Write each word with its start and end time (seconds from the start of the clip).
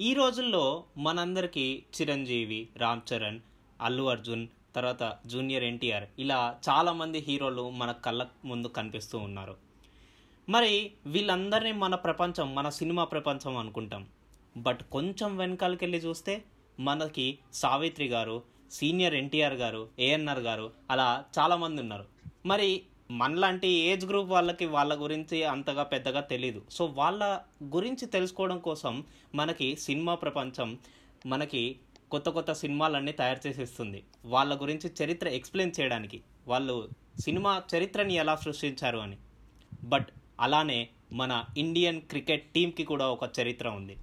ఈ 0.00 0.14
రోజుల్లో 0.14 0.84
మనందరికీ 0.96 1.82
చిరంజీవి 1.94 2.68
రామ్ 2.76 3.00
చరణ్ 3.12 3.40
అల్లు 3.80 4.02
అర్జున్ 4.02 4.48
తర్వాత 4.74 5.18
జూనియర్ 5.26 5.64
ఎన్టీఆర్ 5.64 6.04
ఇలా 6.18 6.58
చాలామంది 6.68 7.18
హీరోలు 7.18 7.70
మన 7.70 7.92
కళ్ళ 7.92 8.26
ముందు 8.44 8.66
కనిపిస్తూ 8.66 9.18
ఉన్నారు. 9.18 9.56
మరి 10.48 10.92
వీళ్ళందరినీ 11.06 11.72
మన 11.72 11.94
ప్రపంచం 11.94 12.54
మన 12.54 12.68
సినిమా 12.68 13.04
ప్రపంచం 13.04 13.56
అనుకుంటాం. 13.56 14.08
బట్ 14.56 14.80
కొంచెం 14.92 15.36
వెనకాలకి 15.36 15.84
వెళ్ళి 15.84 15.98
చూస్తే 15.98 16.44
మనకి 16.80 17.38
సావిత్రి 17.52 18.06
గారు 18.06 18.42
సీనియర్ 18.70 19.14
ఎన్టీఆర్ 19.14 19.54
గారు 19.54 19.88
ఏఎన్ఆర్ 19.98 20.38
గారు 20.38 20.72
అలా 20.90 21.24
చాలామంది 21.38 21.80
ఉన్నారు. 21.80 22.04
మరి 22.46 22.82
మనలాంటి 23.10 23.68
ఏజ్ 23.68 24.06
గ్రూప్ 24.06 24.30
వాళ్ళకి 24.30 24.66
వాళ్ళ 24.66 25.02
గురించి 25.02 25.44
అంతగా 25.44 25.82
పెద్దగా 25.82 26.20
తెలీదు. 26.20 26.62
సో 26.70 26.84
వాళ్ళ 26.84 27.38
గురించి 27.64 28.06
తెలుసుకోవడం 28.06 28.58
కోసం 28.58 29.04
మనకి 29.34 29.76
సినిమా 29.76 30.14
ప్రపంచం 30.14 30.78
మనకి 31.26 31.76
కొత్త 32.10 32.28
కొత్త 32.28 32.52
సినిమాలన్నీ 32.52 33.12
తయారు 33.12 33.48
చేసేస్తుంది. 33.48 34.04
వాళ్ళ 34.24 34.60
గురించి 34.60 34.90
చరిత్ర 35.04 35.28
ఎక్స్ప్లెయిన్ 35.28 35.80
చేయడానికి. 35.80 36.22
వాళ్ళు 36.48 36.88
సినిమా 37.20 37.62
చరిత్రని 37.76 38.14
ఎలా 38.14 38.36
సృష్టించారు 38.36 38.98
అని. 38.98 39.16
బట్ 39.84 40.06
అలానే 40.40 40.88
మన 41.12 41.44
ఇండియన్ 41.58 42.00
క్రికెట్ 42.00 42.52
టీంకి 42.52 42.84
కూడా 42.84 43.08
ఒక 43.08 43.30
చరిత్ర 43.40 43.68
ఉంది. 43.68 43.96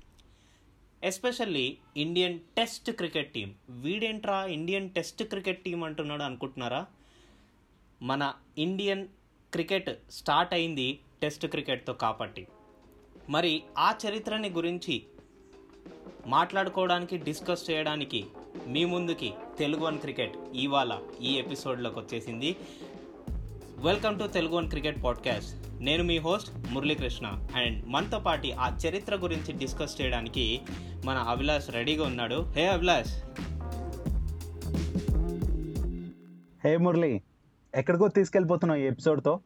Especially 1.04 1.78
Indian 1.98 2.40
test 2.40 2.92
cricket 2.92 3.34
team 3.34 3.56
వీడేంట్రా 3.70 4.46
Indian 4.46 4.90
test 4.90 5.24
cricket 5.24 5.64
team 5.64 5.84
అంటున్నాడు 5.84 6.24
అనుకుంటున్నారా? 6.24 6.86
మన 8.04 8.34
ఇండియన్ 8.58 9.08
క్రికెట్ 9.52 9.90
స్టార్ట్ 10.12 10.54
అయింది 10.54 11.00
టెస్ట్ 11.22 11.48
క్రికెట్తో 11.48 11.94
కాబట్టి. 11.94 12.48
మరి 13.30 13.64
ఆ 13.78 13.94
చరిత్రని 14.08 14.50
గురించి 14.50 15.04
మాట్లాడుకోవడానికి 16.28 17.18
డిస్కస్ 17.18 17.72
చేయడానికి 17.72 18.26
మీ 18.68 18.86
ముందుకి 18.86 19.34
తెలుగు 19.60 19.82
వన్ 19.82 20.00
క్రికెట్ 20.00 20.38
ఇవాళ 20.54 21.00
ఈ 21.22 21.34
ఎపిసోడ్లోకి 21.34 22.00
వచ్చేసింది. 22.00 22.56
Welcome 23.78 24.20
to 24.20 24.28
Telugu 24.28 24.56
one 24.56 24.70
cricket 24.70 25.04
podcast 25.04 25.84
నేను 25.84 26.04
మీ 26.04 26.18
హోస్ట్ 26.18 26.52
మురళీకృష్ణ. 26.72 27.48
అండ్ 27.56 27.88
మనతో 27.88 28.20
పాటు 28.20 28.48
ఆ 28.60 28.78
చరిత్ర 28.88 29.16
గురించి 29.16 29.54
డిస్కస్ 29.54 30.02
చేయడానికి 30.02 30.62
మన 31.06 31.18
అభిలాష్ 31.18 31.70
రెడీగా 31.70 32.06
ఉన్నాడు. 32.06 32.42
హే 32.42 32.68
అభిలాష్. 32.68 33.24
హే 36.68 36.78
మురళి. 36.78 37.22
ఎక్కడికో 37.76 38.08
తీసుకెళ్ళిపోతున్నావు 38.08 38.80
ఈ 38.80 38.84
ఎపిసోడ్తో. 38.84 39.40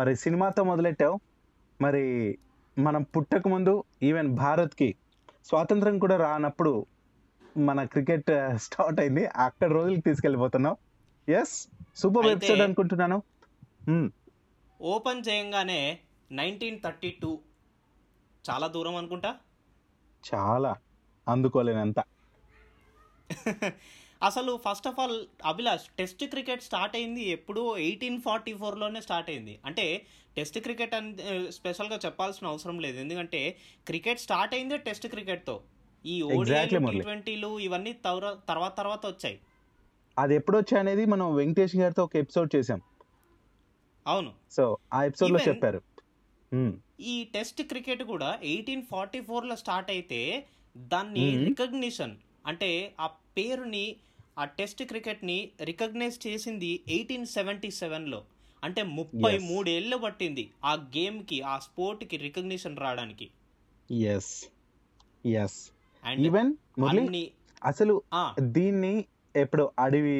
మరి 0.00 0.16
సినిమాతో 0.16 0.64
మొదలెట్టావు? 0.64 1.20
మరి 1.80 2.38
మనం 2.78 3.02
పుట్టక 3.02 3.48
ముందు 3.48 3.84
ఈవెన్ 4.02 4.28
భారత్కి 4.28 4.94
స్వాతంత్రం 5.44 5.98
కూడా 5.98 6.16
రానప్పుడు 6.16 6.86
మన 7.56 7.84
క్రికెట్ 7.84 8.30
స్టార్ట్ 8.54 9.00
అయింది. 9.00 9.26
అక్కడ 9.26 9.70
రోజులకి 9.70 10.00
తీసుకెళ్ళిపోతున్నావు. 10.00 10.76
ఎస్ 11.30 11.68
సూపర్ 11.96 12.26
ఎపిసోడ్ 12.26 12.60
అనుకుంటున్నాను. 12.60 13.22
ఓపెన్ 14.82 15.22
చేయంగానే 15.28 15.98
నైన్టీన్ 16.32 16.80
థర్టీ 16.84 17.10
టూ 17.10 17.38
చాలా 18.50 18.66
దూరం 18.66 18.96
అనుకుంటా? 18.96 19.36
చాలా 20.34 20.76
అందుకోలేనంత. 21.28 22.04
అసలు 24.22 24.60
first 24.68 24.88
of 24.88 25.00
all 25.00 25.26
Abhilash 25.44 25.82
test 25.98 26.24
cricket 26.24 26.62
start 26.62 26.96
అయింది 26.96 27.28
ఎప్పుడు 27.28 27.76
ఎయిటీన్ 27.76 28.20
ఫార్టీ 28.20 28.54
ఫోర్లోనే 28.54 29.00
స్టార్ట్ 29.00 29.30
అయింది. 29.30 29.58
అంటే 29.64 30.06
టెస్ట్ 30.36 30.58
క్రికెట్ 30.58 30.94
అని 30.94 31.16
స్పెషల్గా 31.52 31.98
చెప్పాల్సిన 32.04 32.46
అవసరం 32.46 32.80
లేదు. 32.80 32.98
ఎందుకంటే 32.98 33.56
క్రికెట్ 33.86 34.20
స్టార్ట్ 34.20 34.54
అయిందే 34.54 34.76
టెస్ట్ 34.76 35.06
క్రికెట్తో 35.06 35.60
ఈ 36.06 36.22
ఓడిఐలు 36.22 36.90
టీ. 36.90 37.00
ట్వంటీలు 37.00 37.58
ఇవన్నీ 37.58 37.92
తర్వాత 37.92 38.78
తర్వాత 38.78 39.06
వచ్చాయి. 39.06 39.40
అది 40.18 40.34
ఎప్పుడు 40.34 40.58
వచ్చాయి 40.58 40.80
అనేది 40.80 41.04
మనం 41.04 41.34
వెంకటేష్ 41.34 41.76
గారితో 41.76 42.04
ఒక 42.04 42.16
ఎపిసోడ్ 42.16 42.56
చేసాం 42.56 42.80
అవును. 44.06 44.32
సో 44.50 44.76
ఆ 44.94 45.04
ఎపిసోడ్లో 45.04 45.38
Even- 45.38 45.48
చెప్పారు. 45.48 45.80
ఈ 47.00 47.24
టెస్ట్ 47.24 47.62
క్రికెట్ 47.62 48.02
కూడా 48.02 48.38
ఎయిటీన్ 48.42 48.82
ఫార్టీ 48.90 49.20
ఫోర్లో 49.20 49.56
స్టార్ట్ 49.56 49.90
అయితే 49.90 50.46
దాన్ని. 50.76 51.44
రికగ్నిషన్ 51.44 52.16
అంటే 52.46 52.94
ఆ 53.00 53.06
పేరుని 53.06 53.96
ఆ 54.40 54.44
టెస్ట్ 54.56 54.82
క్రికెట్ని 54.84 55.38
రికగ్నైజ్ 55.60 56.26
చేసింది 56.26 56.84
ఎయిటీన్ 56.88 57.26
సెవెంటీ 57.26 57.70
సెవెన్లో. 57.70 58.20
అంటే 58.62 58.82
ముప్పై. 58.92 59.32
మూడేళ్ళు 59.38 59.96
పట్టింది 59.96 60.44
ఆ 60.64 60.74
గేమ్కి 60.96 61.40
ఆ 61.42 61.58
స్పోర్ట్కి 61.58 62.16
రికగ్నిషన్ 62.16 62.76
రావడానికి. 62.76 63.26
ఎస్ 64.08 64.32
ఎస్ 65.24 65.58
అండ్ 66.02 66.20
ఈవెన్ 66.26 66.50
అసలు 67.62 67.94
దీన్ని 68.50 68.92
ఎప్పుడు 69.34 69.70
అడవి 69.78 70.14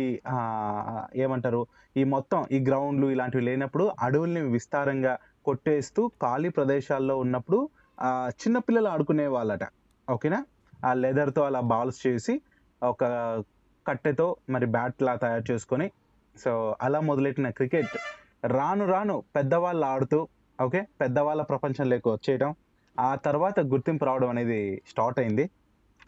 ఏమంటారు 1.16 1.60
ఈ 1.96 2.04
మొత్తం 2.04 2.46
ఈ 2.52 2.58
గ్రౌండ్లు 2.60 3.10
ఇలాంటివి 3.10 3.44
లేనప్పుడు 3.44 3.92
అడవుల్ని 4.00 4.42
విస్తారంగా 4.52 5.14
కొట్టేస్తూ 5.44 6.08
ఖాళీ 6.22 6.48
ప్రదేశాల్లో 6.48 7.16
ఉన్నప్పుడు 7.16 7.58
ఆ, 7.98 8.10
చిన్నపిల్లలు 8.40 8.88
ఆడుకునే 8.88 9.26
వాళ్ళట. 9.26 9.64
ఓకేనా? 10.08 10.38
ఆ 10.84 10.94
లెదర్తో 10.94 11.42
అలా 11.42 11.60
బాల్స్ 11.70 12.06
చేసి 12.06 12.34
ఒక 12.82 13.02
కట్టెతో 13.86 14.26
మరి 14.50 14.66
బ్యాట్ 14.76 15.02
లా 15.02 15.14
తయారు 15.16 15.44
చేసుకొని 15.50 15.86
సో 16.36 16.52
అలా 16.82 17.00
మొదలెట్టిన 17.00 17.48
క్రికెట్ 17.50 17.94
రాను 18.56 18.84
రాను 18.86 19.16
పెద్దవాళ్ళు 19.36 19.86
ఆడుతూ 19.86 20.18
ఓకే 20.58 20.80
పెద్దవాళ్ళ 21.00 21.42
ప్రపంచంలోకి 21.42 22.08
వచ్చేయడం 22.08 22.50
ఆ 22.98 23.10
తర్వాత 23.26 23.60
గుర్తింపు 23.72 24.04
రావడం 24.04 24.28
అనేది 24.28 24.60
స్టార్ట్ 24.86 25.18
అయింది. 25.20 25.44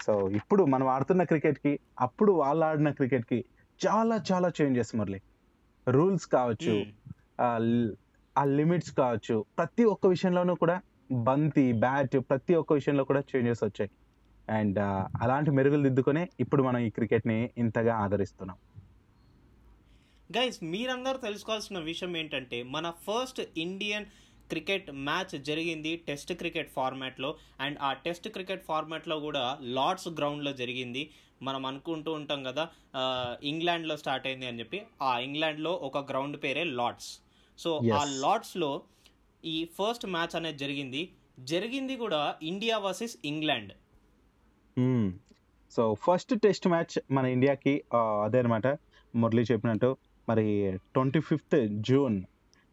సో 0.05 0.13
ఇప్పుడు 0.39 0.63
మనం 0.65 0.87
ఆడుతున్న 0.87 1.23
క్రికెట్కి 1.23 1.73
అప్పుడు 2.01 2.33
వాళ్ళు 2.33 2.65
ఆడిన 2.67 2.91
క్రికెట్కి 2.91 3.39
చాలా 3.81 4.17
చాలా 4.31 4.49
చేంజెస్ 4.59 4.93
మురళి. 4.97 5.21
రూల్స్ 5.87 6.27
కావచ్చు 6.27 6.75
ఆ 8.37 8.45
లిమిట్స్ 8.59 8.93
కావచ్చు 9.01 9.37
ప్రతి 9.57 9.85
ఒక్క 9.85 10.07
విషయంలోనూ 10.07 10.55
కూడా 10.55 10.77
బంతి 11.29 11.67
బ్యాట్ 11.85 12.17
ప్రతి 12.29 12.55
ఒక్క 12.55 12.73
విషయంలో 12.73 13.05
కూడా 13.05 13.23
చేంజెస్ 13.31 13.63
వచ్చాయి. 13.65 13.91
అండ్ 14.49 14.79
అలాంటి 15.23 15.51
మెరుగులు 15.51 15.83
దిద్దుకొనే 15.83 16.29
ఇప్పుడు 16.41 16.63
మనం 16.63 16.79
ఈ 16.79 16.91
క్రికెట్ని 16.91 17.51
ఇంతగా 17.59 17.95
ఆదరిస్తున్నాం. 17.97 18.57
గైస్ 20.37 20.65
మీరందరూ 20.65 21.17
తెలుసుకోవాల్సిన 21.17 21.79
విషయం 21.79 22.17
ఏంటంటే 22.17 22.63
మన 22.63 22.91
ఫస్ట్ 22.91 23.43
ఇండియన్ 23.59 24.05
క్రికెట్ 24.49 24.91
మ్యాచ్ 24.91 25.43
జరిగింది 25.43 25.97
టెస్ట్ 25.97 26.33
క్రికెట్ 26.33 26.73
ఫార్మాట్లో. 26.73 27.35
అండ్ 27.61 27.79
ఆ 27.83 27.93
టెస్ట్ 27.93 28.29
క్రికెట్ 28.29 28.65
ఫార్మాట్లో 28.65 29.21
కూడా 29.21 29.59
లార్డ్స్ 29.61 30.09
గ్రౌండ్లో 30.09 30.53
జరిగింది. 30.53 31.11
మనం 31.43 31.67
అనుకుంటూ 31.67 32.13
ఉంటాం 32.13 32.43
కదా 32.43 32.69
ఇంగ్లాండ్లో 33.43 33.97
స్టార్ట్ 33.97 34.27
అయింది 34.27 34.47
అని 34.47 34.59
చెప్పి. 34.59 34.83
ఆ 35.03 35.19
ఇంగ్లాండ్లో 35.19 35.73
ఒక 35.73 36.11
గ్రౌండ్ 36.11 36.43
పేరే 36.43 36.65
లార్డ్స్. 36.65 37.19
సో 37.59 37.81
ఆ. 37.95 38.05
లార్డ్స్లో 38.05 38.83
ఈ 39.45 39.65
ఫస్ట్ 39.65 40.07
మ్యాచ్ 40.07 40.37
అనేది 40.37 40.59
జరిగింది. 40.59 41.13
జరిగింది 41.41 41.97
కూడా 41.97 42.35
India 42.43 42.79
versus 42.79 43.17
England. 43.25 43.73
So 45.71 45.97
first 46.03 46.41
test 46.41 46.69
match 46.69 46.99
మన 47.11 47.27
ఇండియాకి 47.27 47.85
అదే 48.25 48.39
అనమాట 48.39 48.67
మురళి 49.17 49.43
చెప్పినట్టు 49.43 49.97
మరి 50.29 50.79
twenty 50.95 51.21
fifth 51.21 51.57
June 51.81 52.23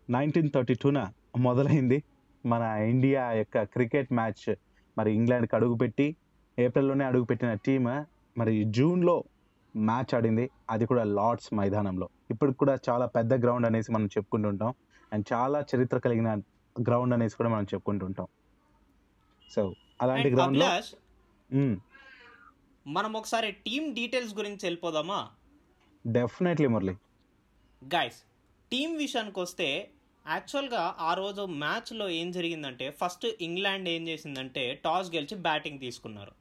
nineteen 0.10 0.50
thirty 0.56 0.74
టూన 0.74 1.12
మొదలైంది 1.38 2.04
మన 2.46 2.62
ఇండియా 2.62 3.32
యొక్క 3.32 3.64
క్రికెట్ 3.64 4.14
మ్యాచ్ 4.14 4.56
మరి 4.98 5.16
ఇంగ్లాండ్కి 5.16 5.56
అడుగుపెట్టి 5.56 6.16
ఏప్రిల్లోనే 6.60 7.06
అడుగుపెట్టిన 7.06 7.54
టీమ్ 7.54 8.06
మరి 8.40 8.64
జూన్లో 8.64 9.24
మ్యాచ్ 9.78 10.16
ఆడింది. 10.16 10.50
అది 10.70 10.86
కూడా 10.86 11.04
లార్డ్స్ 11.04 11.54
మైదానంలో. 11.54 12.10
ఇప్పుడు 12.32 12.52
కూడా 12.52 12.78
చాలా 12.90 13.06
పెద్ద 13.06 13.34
గ్రౌండ్ 13.34 13.66
అనేసి 13.66 13.92
మనం 13.92 14.06
చెప్పుకుంటుంటాం. 14.06 14.74
అండ్ 15.14 15.34
చాలా 15.34 15.66
చరిత్ర 15.76 15.98
కలిగిన 15.98 16.36
గ్రౌండ్ 16.76 17.14
అనేసి 17.14 17.36
కూడా 17.36 17.50
మనం 17.50 17.64
చెప్పుకుంటుంటాం. 17.64 18.28
సో 19.52 19.74
అలాంటి 20.02 20.28
అండ్ 20.28 20.38
గ్రౌండ్లో 20.38 20.66
అభిలాష్ 20.66 20.92
మనం 22.90 23.14
ఒకసారి 23.14 23.52
టీమ్ 23.52 23.96
డీటెయిల్స్ 23.96 24.36
గురించి 24.36 24.60
వెళ్ళిపోదామా? 24.64 25.30
డెఫినెట్లీ 26.08 26.68
మురళి. 26.68 26.94
గైస్ 27.86 28.16
టీం 28.72 28.96
విషయానికి 28.98 29.40
వస్తే 29.40 29.90
యాక్చువల్గా 30.28 30.96
ఆ 31.00 31.14
రోజు 31.14 31.42
మ్యాచ్లో 31.42 32.10
ఏం 32.10 32.32
జరిగిందంటే 32.32 32.90
ఫస్ట్ 32.92 33.28
ఇంగ్లాండ్ 33.42 33.90
ఏం 33.90 34.08
చేసిందంటే 34.08 34.82
టాస్ 34.86 35.16
గెలిచి 35.16 35.38
బ్యాటింగ్ 35.38 35.80
తీసుకున్నారు. 35.80 36.32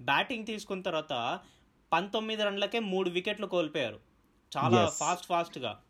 బ్యాటింగ్ 0.00 0.46
తీసుకున్న 0.46 0.82
తర్వాత 0.82 1.40
పంతొమ్మిది 1.92 2.42
రన్లకే 2.42 2.78
మూడు 2.78 3.10
వికెట్లు 3.10 3.46
కోల్పోయారు. 3.46 4.00
చాలా. 4.58 4.86
ఫాస్ట్ 4.86 5.26
ఫాస్ట్గా 5.26 5.80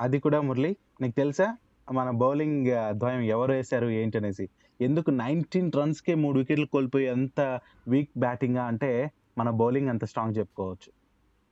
అది 0.00 0.18
కూడా 0.18 0.40
మురళి 0.40 0.76
నీకు 1.00 1.14
తెలుసా? 1.16 1.56
మన 1.92 2.10
బౌలింగ్ 2.10 2.66
ద్వయం 2.90 3.20
ఎవరు 3.20 3.52
వేశారు 3.52 3.86
ఏంటనేసి. 3.86 4.48
ఎందుకు 4.82 5.10
నైన్టీన్ 5.10 5.72
రన్స్కే 5.76 6.14
మూడు 6.14 6.38
వికెట్లు 6.38 6.66
కోల్పోయి 6.66 7.08
అంత 7.08 7.60
వీక్ 7.88 8.10
బ్యాటింగ్ 8.16 8.56
అంటే 8.56 9.10
మన 9.38 9.50
బౌలింగ్ 9.50 9.88
అంత 9.88 10.04
స్ట్రాంగ్ 10.04 10.38
చెప్పుకోవచ్చు. 10.38 10.90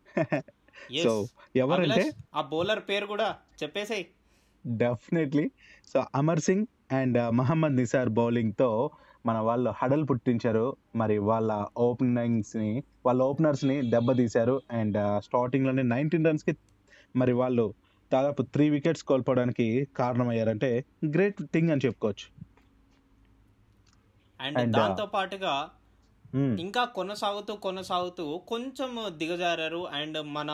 సో 1.04 1.26
ఎవరంటే 1.56 2.12
ఆ 2.34 2.40
బౌలర్ 2.40 2.80
పేరు 2.88 3.06
కూడా 3.06 3.36
చెప్పేసేయ్. 3.62 4.04
Definitely 4.66 5.50
so 5.94 6.04
Amar 6.14 6.40
Singh 6.40 6.66
and 6.92 7.36
Mohammad 7.36 7.76
Nissar 7.76 8.08
బౌలింగ్తో 8.08 8.90
మన 9.26 9.38
వాళ్ళు 9.38 9.70
హడల్ 9.76 10.06
పుట్టించారు. 10.10 10.76
మరి 10.96 11.18
వాళ్ళ 11.18 11.66
ఓపెనింగ్స్ని 11.76 12.82
వాళ్ళ 13.06 13.22
ఓపెనర్స్ని 13.22 13.90
దెబ్బతీశారు. 13.90 14.62
అండ్ 14.72 15.22
స్టార్టింగ్లోనే 15.24 15.82
నైన్టీన్ 15.82 16.26
రన్స్కి 16.26 16.56
మరి 17.16 17.32
వాళ్ళు 17.32 17.74
దాదాపు 18.12 18.42
త్రీ 18.42 18.70
వికెట్స్ 18.70 19.02
కోల్పోవడానికి 19.02 19.88
కారణమయ్యారంటే 19.96 20.84
గ్రేట్ 21.06 21.42
థింగ్ 21.54 21.70
అని 21.70 21.80
చెప్పుకోవచ్చు. 21.84 22.49
అండ్ 24.40 24.72
దాంతో 24.72 25.06
పాటుగా. 25.06 25.70
ఇంకా 26.60 26.84
కొనసాగుతూ 26.84 27.56
కొనసాగుతూ 27.56 28.38
కొంచెం 28.38 29.04
దిగజారారు 29.08 29.88
అండ్ 29.88 30.22
మన 30.22 30.50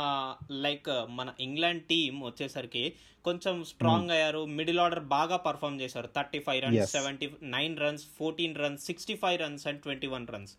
లైక్ 0.51 0.89
మన 1.09 1.33
ఇంగ్లాండ్ 1.41 1.83
టీం 1.83 2.21
వచ్చేసరికి 2.21 2.95
కొంచెం 3.25 3.65
స్ట్రాంగ్ 3.65 4.11
అయ్యారు. 4.11 4.47
మిడిల్ 4.47 4.81
ఆర్డర్ 4.81 5.01
బాగా 5.01 5.37
పర్ఫామ్ 5.37 5.81
చేశారు. 5.81 6.09
Thirty 6.17 6.39
five 6.39 6.65
runs. 6.65 6.77
Seventy 6.93 7.31
nine 7.43 7.79
runs 7.79 8.05
fourteen 8.19 8.57
runs 8.57 8.85
sixty 8.85 9.17
five 9.17 9.41
runs 9.41 9.67
and 9.67 9.83
twenty 9.83 10.07
one 10.07 10.27
runs. 10.29 10.57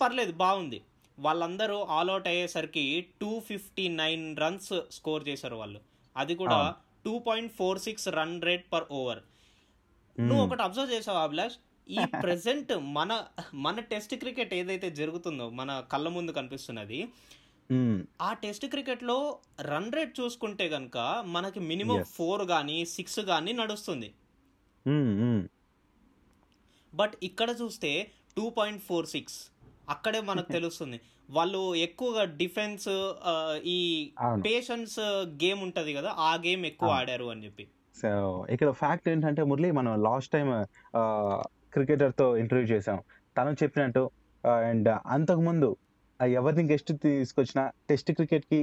పర్లేదు 0.00 0.32
బాగుంది. 0.32 0.82
వాళ్ళందరూ 1.18 1.82
ఆల్అౌట్ 1.82 2.28
అయ్యేసరికి 2.28 3.06
two 3.20 3.40
fifty 3.40 3.88
nine 3.88 4.36
runs 4.36 4.80
score 4.90 5.28
చేశారు 5.28 5.56
వాళ్ళు. 5.56 5.80
అది 6.16 6.34
కూడా. 6.34 6.74
Two 7.04 7.18
point 7.18 7.52
four 7.52 7.78
six 7.78 8.08
run 8.08 8.42
rate 8.42 8.72
per 8.72 8.84
over. 8.90 9.18
నువ్వు 10.20 10.46
ఒకటి 10.46 10.62
అబ్జర్వ్ 10.62 10.92
చేసావు 10.92 11.18
అభిలాష్? 11.18 11.54
ఈ 11.88 12.04
ప్రెసెంట్ 12.22 12.72
మన 12.80 13.24
మన 13.54 13.80
టెస్ట్ 13.80 14.14
క్రికెట్ 14.14 14.54
ఏదైతే 14.54 14.90
జరుగుతుందో 14.90 15.50
మన 15.50 15.84
కళ్ళ 15.92 16.08
ముందు 16.08 16.32
కనిపిస్తున్నది 16.32 17.08
ఆ 18.22 18.32
టెస్ట్ 18.32 18.66
క్రికెట్లో 18.66 19.38
రన్ 19.60 19.92
రేట్ 19.92 20.20
చూసుకుంటే 20.20 20.68
గనక 20.68 20.98
మనకి 21.26 21.60
మినిమం. 21.60 22.04
ఫోర్ 22.04 22.46
కానీ 22.48 22.84
సిక్స్ 22.84 23.20
కానీ 23.20 23.52
నడుస్తుంది. 23.52 24.14
బట్ 26.94 27.12
ఇక్కడ 27.22 27.50
చూస్తే 27.62 28.10
టూ 28.36 28.50
పాయింట్ 28.50 28.82
ఫోర్ 28.82 29.06
సిక్స్ 29.06 29.38
అక్కడే 29.88 30.20
మనకు 30.20 30.52
తెలుస్తుంది. 30.56 31.00
వాళ్ళు 31.30 31.74
ఎక్కువగా 31.74 32.24
డిఫెన్స్ 32.24 32.88
ఈ 33.64 33.78
పేషెన్స్ 34.46 35.00
గేమ్ 35.44 35.62
ఉంటది 35.62 35.94
కదా 35.94 36.10
ఆ 36.10 36.34
గేమ్ 36.34 36.66
ఎక్కువ. 36.66 36.90
ఆడారు 36.90 37.24
అని 37.24 37.44
చెప్పి. 37.44 37.66
సో 38.02 38.10
ఇక్కడ 38.50 38.70
ఫ్యాక్ట్ 38.70 39.08
ఏంటంటే 39.08 39.42
మురళి 39.42 39.70
మనం 39.70 40.02
లాస్ట్ 40.02 40.32
టైం 40.32 40.48
క్రికెటర్తో 41.72 42.26
ఇంటర్వ్యూ 42.36 42.66
చేసాం 42.66 42.98
తను 43.36 43.56
చెప్పినట్టు 43.62 44.02
అండ్ 44.70 44.88
అంతకుముందు 45.06 45.70
ఎవరిని 46.20 46.64
గెస్ట్ 46.72 46.92
తీసుకొచ్చిన 47.02 47.60
టెస్ట్ 47.88 48.12
క్రికెట్కి 48.12 48.60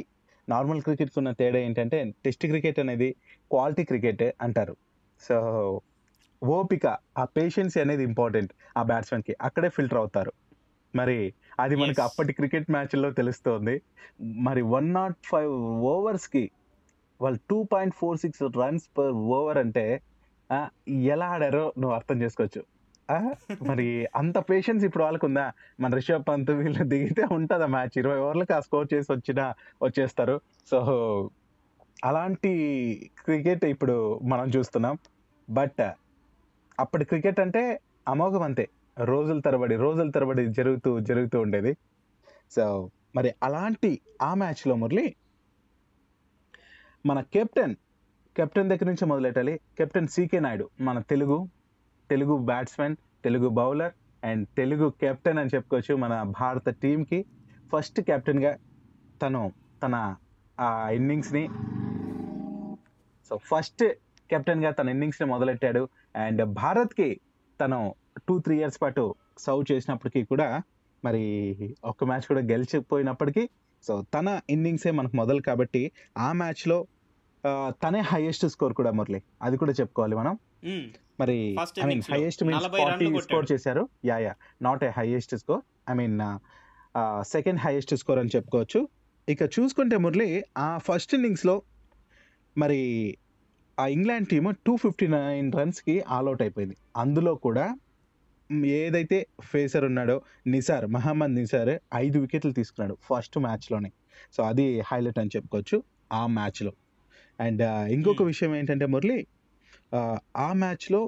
నార్మల్ 0.47 0.81
క్రికెట్కి 0.81 1.17
ఉన్న 1.19 1.31
తేడా 1.31 1.59
ఏంటంటే 1.59 1.97
టెస్ట్ 2.25 2.45
క్రికెట్ 2.47 2.79
అనేది 2.79 3.09
క్వాలిటీ 3.51 3.83
క్రికెట్ 3.83 4.23
అంటారు. 4.41 4.75
సో 5.21 5.37
ఓపిక 6.41 6.85
ఆ 7.17 7.23
పేషెన్స్ 7.37 7.77
అనేది 7.77 8.03
ఇంపార్టెంట్ 8.03 8.51
ఆ 8.77 8.83
బ్యాట్స్మెన్కి 8.83 9.33
అక్కడే 9.41 9.69
ఫిల్టర్ 9.69 9.97
అవుతారు. 9.97 10.31
మరి 10.93 11.17
అది 11.59 11.75
మనకి. 11.75 12.01
అప్పటి 12.01 12.33
క్రికెట్ 12.33 12.71
మ్యాచ్లో 12.71 13.09
తెలుస్తోంది. 13.11 13.75
మరి 14.21 14.61
వన్ 14.75 14.93
నాట్ 14.93 15.17
ఫైవ్ 15.25 15.53
ఓవర్స్కి 15.93 16.51
వాళ్ళు 17.21 17.39
two 17.49 17.57
point 17.63 17.95
four 17.95 18.17
six 18.17 18.43
runs 18.57 18.87
per 18.97 19.13
over 19.37 19.57
అంటే 19.57 19.85
ఎలా 20.89 21.25
ఆడారో 21.25 21.73
నువ్వు 21.77 21.95
అర్థం 21.95 22.21
చేసుకోవచ్చు. 22.21 22.61
మరి 23.63 24.07
అంత 24.15 24.37
పేషెన్స్ 24.37 24.85
ఇప్పుడు 24.85 25.03
వాళ్ళకు 25.03 25.27
ఉందా 25.27 25.51
మన 25.79 25.95
రిషబ్ 25.95 26.23
పంత్ 26.29 26.51
వీళ్ళు 26.51 26.83
దిగితే 26.83 27.25
ఉంటుంది 27.31 27.63
ఆ 27.63 27.67
మ్యాచ్? 27.67 27.97
ఇరవై 27.97 28.19
ఓవర్లకు 28.19 28.53
ఆ 28.53 28.59
స్కోర్ 28.59 28.87
చేసి 28.93 29.11
వచ్చిన 29.11 29.53
వచ్చేస్తారు. 29.83 30.41
సో 30.67 30.79
అలాంటి 32.05 32.51
క్రికెట్ 33.23 33.65
ఇప్పుడు 33.65 34.19
మనం 34.23 34.49
చూస్తున్నాం. 34.49 34.97
బట్ 35.49 35.81
అప్పటి 36.79 37.05
క్రికెట్ 37.05 37.39
అంటే 37.39 37.79
అమోఘం 38.07 38.41
అంతే. 38.41 38.69
రోజుల 39.03 39.39
తరబడి 39.39 39.75
రోజుల 39.75 40.09
తరబడి 40.09 40.47
జరుగుతూ 40.47 40.99
జరుగుతూ 40.99 41.41
ఉండేది. 41.41 41.77
సో 42.51 42.89
మరి 43.15 43.33
అలాంటి 43.43 44.01
ఆ 44.21 44.33
మ్యాచ్లో 44.33 44.75
మురళి 44.75 45.15
మన 47.05 47.21
కెప్టెన్ 47.21 47.75
కెప్టెన్ 48.37 48.69
దగ్గర 48.69 48.85
నుంచి 48.85 49.05
మొదలెట్టాలి? 49.05 49.59
కెప్టెన్ 49.77 50.07
సీకే 50.07 50.39
నాయుడు 50.39 50.69
మన 50.81 50.99
Telugu 50.99 51.47
Telugu 52.09 52.37
batsmen 52.37 52.95
Telugu 53.23 53.49
bowler 53.49 53.93
and 54.23 54.47
Telugu 54.57 54.89
captain 54.89 55.39
అని 55.39 55.49
చెప్పుకోవచ్చు 55.55 55.95
మన 55.95 56.21
భారత 56.21 56.69
టీంకి 56.69 57.25
ఫస్ట్ 57.71 58.01
కెప్టెన్గా 58.01 58.57
తను 59.21 59.53
తన 59.83 60.15
ఆ 60.59 60.89
ఇన్నింగ్స్ని 60.89 61.49
సో 63.29 63.37
ఫస్ట్ 63.37 63.83
కెప్టెన్గా 64.29 64.71
తన 64.71 64.89
ఇన్నింగ్స్ని 64.89 65.27
మొదలెట్టాడు. 65.27 65.89
అండ్ 66.15 66.45
భారత్కి 66.45 67.19
తను 67.61 67.95
టూ 68.27 68.39
త్రీ 68.39 68.57
ఇయర్స్ 68.57 68.81
పాటు 68.81 69.15
సర్వ్ 69.37 69.71
చేసినప్పటికీ 69.71 70.23
కూడా 70.25 70.61
మరి 71.05 71.55
ఒక్క 71.85 72.03
మ్యాచ్ 72.03 72.21
కూడా 72.21 72.39
గెలిచిపోయినప్పటికీ 72.39 73.49
సో 73.83 74.05
తన 74.13 74.39
ఇన్నింగ్సే 74.49 74.91
మనకు 74.91 75.15
మొదలు 75.15 75.41
కాబట్టి 75.41 75.91
ఆ 76.17 76.31
మ్యాచ్లో 76.31 76.87
తనే 77.67 77.99
హైయెస్ట్ 77.99 78.47
స్కోర్ 78.47 78.73
కూడా 78.73 78.91
మురళి. 78.91 79.23
అది 79.41 79.57
కూడా 79.57 79.71
చెప్పుకోవాలి 79.71 80.15
మనం. 80.15 80.37
Hmm. 80.65 81.08
మరి 81.19 81.37
I 81.83 81.85
mean 81.85 82.03
highest 82.11 82.43
means 82.43 82.63
40 82.65 82.83
forty 82.83 83.05
రన్లు 83.05 83.19
score. 83.19 83.45
చేశారు. 83.51 83.89
Yeah 84.05 84.17
yeah 84.17 84.33
not 84.61 84.83
a 84.83 84.91
highest 84.97 85.35
score 85.35 85.61
I 85.89 85.93
mean 85.93 86.17
second 87.21 87.59
highest 87.59 87.95
score 87.95 88.19
అని 88.19 88.29
చెప్పుకోవచ్చు. 88.35 88.79
ఇక 89.29 89.41
చూసుకుంటే 89.41 89.97
మురళి 89.97 90.43
ఆ 90.57 90.77
ఫస్ట్ 90.77 91.13
ఇన్నింగ్స్లో 91.13 91.61
మరి 92.57 92.79
ఆ 93.79 93.87
England 93.87 94.27
team 94.27 94.53
two 94.65 94.77
fifty 94.77 95.07
nine 95.07 95.53
రన్స్కి 95.53 96.01
all out 96.07 96.41
అయిపోయింది. 96.41 96.77
అందులో 96.97 97.35
కూడా 97.35 97.65
ఏదైతే 98.65 99.27
ఫేసర్ 99.41 99.85
ఉన్నాడో 99.85 100.21
నిసార్ 100.47 100.85
మహమ్మద్ 100.87 101.35
నిసార్ 101.35 101.79
ఐదు 101.95 102.19
వికెట్లు 102.19 102.51
తీసుకున్నాడు 102.51 102.97
ఫస్ట్ 103.09 103.37
మ్యాచ్లోనే 103.37 103.91
సో 104.33 104.43
అది 104.43 104.79
హైలైట్ 104.79 105.19
అని 105.19 105.29
చెప్పుకోవచ్చు 105.35 105.83
ఆ 106.13 106.27
మ్యాచ్లో 106.27 106.71
అండ్ 107.39 107.61
ఇంకొక 107.91 108.17
Hmm. 108.17 108.27
విషయం 108.27 108.55
ఏంటంటే 108.55 108.85
మురళి 108.85 109.17
ఆ, 109.91 109.99
మ్యాచ్లో 110.53 111.01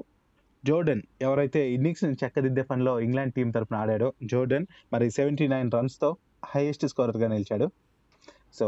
జోర్డన్ 0.64 1.02
ఎవరైతే 1.20 1.72
ఇన్నింగ్స్ని 1.72 2.16
చక్కదిద్దే 2.22 2.62
పనిలో 2.62 3.00
ఇంగ్లాండ్ 3.00 3.34
టీం 3.34 3.50
తరపున 3.50 3.76
ఆడాడో 3.76 4.12
జోర్డన్ 4.24 4.66
మరి 4.92 5.10
సెవెంటీ 5.10 5.48
నైన్ 5.48 5.70
రన్స్తో 5.74 6.16
హైయెస్ట్ 6.44 6.86
స్కోరర్గా 6.86 7.28
నిలిచాడు. 7.28 7.66
సో 8.52 8.66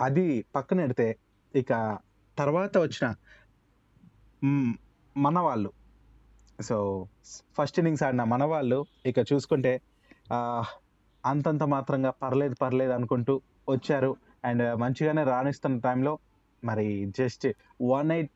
అది 0.00 0.24
పక్కన 0.54 0.80
పెడితే 0.80 1.06
ఇక 1.54 1.72
తర్వాత 2.38 2.78
వచ్చిన 2.78 3.06
మన 5.16 5.38
వాళ్ళు 5.38 5.70
సో 6.58 6.76
ఫస్ట్ 7.54 7.78
ఇన్నింగ్స్ 7.78 8.02
ఆడిన 8.02 8.24
మన 8.24 8.44
వాళ్ళు 8.44 8.78
ఇక 9.06 9.18
చూసుకుంటే 9.32 9.72
అంతంత 11.24 11.62
మాత్రంగా 11.66 12.10
పర్లేదు 12.22 12.54
పర్లేదు 12.54 12.92
అనుకుంటూ 12.92 13.34
వచ్చారు. 13.68 14.10
అండ్ 14.44 14.80
మంచిగానే 14.80 15.24
రాణిస్తున్న 15.24 15.78
టైంలో 15.78 16.12
మరి 16.62 16.86
just 17.18 17.46
one 17.90 18.12
eight 18.12 18.30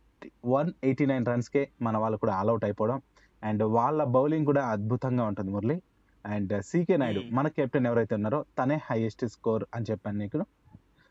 one 0.45 0.73
eighty 0.85 1.07
nine 1.07 1.26
రన్స్కే 1.26 1.69
మన 1.83 1.97
వాళ్ళు 1.97 2.19
కూడా 2.19 2.35
ఆల్అౌట్ 2.35 2.64
అయిపోవడం. 2.64 3.02
అండ్ 3.45 3.62
వాళ్ళ 3.62 4.04
బౌలింగ్ 4.04 4.47
కూడా 4.47 4.66
అద్భుతంగా 4.66 5.25
ఉంటుంది 5.25 5.50
Murali. 5.50 5.83
And 6.26 6.64
CK 6.64 6.97
Nayudu 6.97 7.21
Hmm. 7.21 7.35
మన 7.35 7.49
కెప్టెన్ 7.49 7.87
ఎవరైతే 7.87 8.14
ఉన్నారో 8.14 8.45
తనే 8.59 8.81
హైయెస్ట్ 8.90 9.26
స్కోర్ 9.26 9.64
అని 9.75 9.85
చెప్పాను 9.90 10.19
నీకు. 10.19 10.45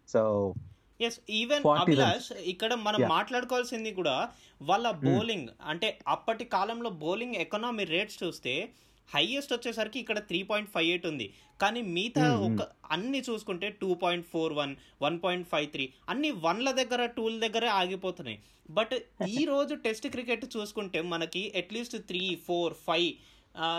సో 0.07 0.53
ఎస్ 1.01 1.19
ఈవెన్ 1.29 1.63
40 1.63 1.81
అభిలాష్ 1.81 2.41
ఇక్కడ 2.41 2.73
మనం. 2.73 3.09
మాట్లాడుకోవాల్సింది 3.09 3.91
కూడా 3.91 4.29
వాళ్ళ 4.61 4.91
బౌలింగ్. 4.91 5.47
అంటే 5.65 5.99
అప్పటి 6.07 6.45
కాలంలో 6.45 6.89
బౌలింగ్ 6.89 7.35
ఎకనామీ 7.35 7.83
రేట్స్ 7.83 8.23
చూస్తే 8.23 8.69
హైయెస్ట్ 9.09 9.53
వచ్చేసరికి 9.53 9.99
ఇక్కడ 9.99 10.19
త్రీ 10.19 10.43
పాయింట్ 10.43 10.69
ఫైవ్ 10.69 10.87
ఎయిట్ 10.87 11.07
ఉంది. 11.07 11.27
కానీ 11.61 11.81
మిగతా 11.81 12.35
ఒక 12.47 12.61
అన్ని 12.91 13.21
చూసుకుంటే 13.29 13.69
two 13.81 13.93
point 13.93 14.25
four 14.27 14.53
one 14.53 14.75
one 15.01 15.19
point 15.23 15.47
five 15.47 15.67
three 15.71 15.85
అన్ని 16.09 16.31
వన్ల 16.31 16.71
దగ్గర 16.71 17.05
టూల 17.05 17.39
దగ్గరే 17.47 17.67
ఆగిపోతున్నాయి. 17.67 18.39
బట్ 18.69 18.93
ఈ 19.39 19.45
రోజు 19.45 19.75
టెస్ట్ 19.75 20.07
క్రికెట్ 20.07 20.45
చూసుకుంటే 20.57 21.01
మనకి 21.01 21.53
at least 21.57 21.97
three 22.07 22.23
four 22.47 22.73
five 22.73 23.09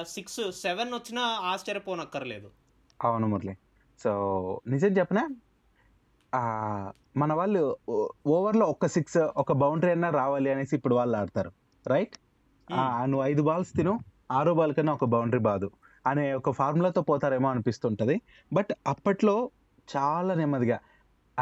six 0.06 0.40
seven 0.50 0.94
వచ్చినా 0.94 1.22
ఆశ్చర్యపోనక్కర్లేదు. 1.22 2.50
అవును 3.02 3.26
మురళి. 3.26 3.54
సో 4.00 4.10
నిజం 4.66 4.88
చెప్పనా? 4.88 5.24
మన 7.16 7.32
వాళ్ళు 7.32 7.76
ఓవర్లో 8.26 8.66
ఒక 8.66 8.86
సిక్స్ 8.86 9.16
ఒక 9.16 9.52
బౌండరీ 9.52 9.90
అయినా 9.90 10.10
రావాలి 10.10 10.48
అనేసి 10.50 10.76
ఇప్పుడు 10.76 10.94
వాళ్ళు 10.94 11.16
ఆడతారు. 11.16 11.52
రైట్? 11.86 12.16
నువ్వు 13.04 13.24
ఐదు 13.26 13.42
బాల్స్ 13.42 13.72
తిను 13.76 13.94
ఆరో 14.30 14.54
బాల్ 14.54 14.74
కన్నా 14.74 14.92
ఒక 14.92 15.04
బౌండరీ 15.04 15.38
బాదు 15.38 15.70
అనే 16.06 16.32
ఒక 16.32 16.50
ఫార్ములాతో 16.50 17.02
పోతారేమో 17.02 17.48
అనిపిస్తుంటుంది. 17.48 18.20
బట్ 18.52 18.72
అప్పట్లో 18.86 19.50
చాలా 19.96 20.34
నెమ్మదిగా 20.34 20.78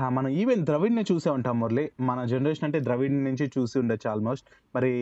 మనం 0.08 0.28
ఈవెన్ 0.28 0.66
ద్రవిడ్ని 0.66 1.04
చూసే 1.12 1.30
ఉంటాం 1.30 1.60
మురళి. 1.60 1.90
మన 2.00 2.24
జనరేషన్ 2.24 2.64
అంటే 2.64 2.80
ద్రవిడ్ 2.80 3.24
నుంచి 3.24 3.50
చూసి 3.58 3.78
ఉండొచ్చు 3.78 4.10
ఆల్మోస్ట్ 4.10 4.46
మరి 4.76 4.92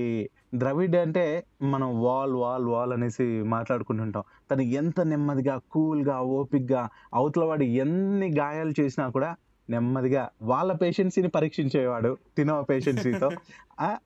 ద్రవిడ్ 0.55 0.97
అంటే 0.97 1.45
మనం 1.63 2.03
వాల్ 2.03 2.33
వాల్ 2.33 2.67
వాల్ 2.67 2.93
అనేసి 2.93 3.43
మాట్లాడుకుంటుంటాం. 3.43 4.25
తను 4.51 4.63
ఎంత 4.63 5.01
నెమ్మదిగా 5.01 5.61
కూల్గా 5.71 6.21
ఓపిక్గా 6.21 6.89
అవతల 7.15 7.45
వాడు 7.45 7.63
ఎన్ని 7.63 8.31
గాయాలు 8.39 8.75
చేసినా 8.81 9.09
కూడా 9.09 9.37
నెమ్మదిగా 9.73 10.23
వాళ్ళ 10.51 10.71
పేషెన్సీని 10.83 11.31
పరీక్షించేవాడు 11.37 12.11
తినో 12.37 12.57
పేషెన్సీతో 12.71 13.29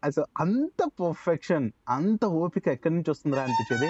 అసలు 0.06 0.26
అంత 0.44 0.80
పర్ఫెక్షన్ 1.00 1.66
అంత 1.88 2.24
ఓపిక 2.42 2.66
ఎక్కడి 2.68 2.94
నుంచి 2.96 3.10
వస్తుందిరా 3.10 3.42
అనిపించేది? 3.46 3.88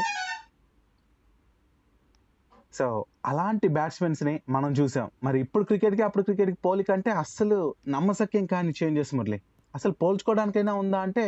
సో 2.75 2.87
అలాంటి 3.27 3.67
బ్యాట్స్మెన్స్ని 3.69 4.35
మనం 4.49 4.71
చూసాం. 4.73 5.09
మరి 5.23 5.39
ఇప్పుడు 5.41 5.65
క్రికెట్కి 5.65 6.03
అప్పుడు 6.03 6.23
క్రికెట్కి 6.23 6.59
పోలిక 6.65 6.91
అంటే 6.91 7.11
అస్సలు 7.23 7.59
నమ్మసక్యం 7.89 8.47
కాని 8.47 8.73
చేంజెస్ 8.81 9.13
మురళి. 9.15 9.39
అసలు 9.75 9.95
పోల్చుకోవడానికైనా 10.03 10.73
ఉందా 10.75 10.99
అంటే 11.01 11.25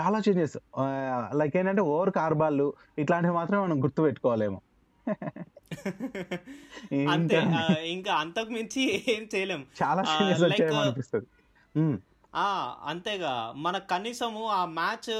చాలా 0.00 0.18
చేంజెస్ 0.26 0.56
లైక్ 1.40 1.56
ఏంటంటే 1.60 1.82
ఓవర్ 1.92 2.12
కార్బాల్ 2.18 2.62
ఇట్లాంటివి 2.98 3.34
మాత్రం 3.34 3.58
మనం 3.62 3.78
గుర్తు 3.84 4.00
పెట్టుకోవాలేమో 4.02 4.58
అంతే 7.08 7.38
ఇంకా 7.90 8.14
అంతకు 8.14 8.50
మించి 8.50 9.04
ఏం 9.08 9.28
చేయలేం. 9.34 9.66
చాలా 9.82 10.02
లైక్ 10.46 10.62
అంతేగా. 12.86 13.52
మనకు 13.56 13.86
కనీసము 13.88 14.48
ఆ 14.48 14.64
మ్యాచ్ 14.64 15.10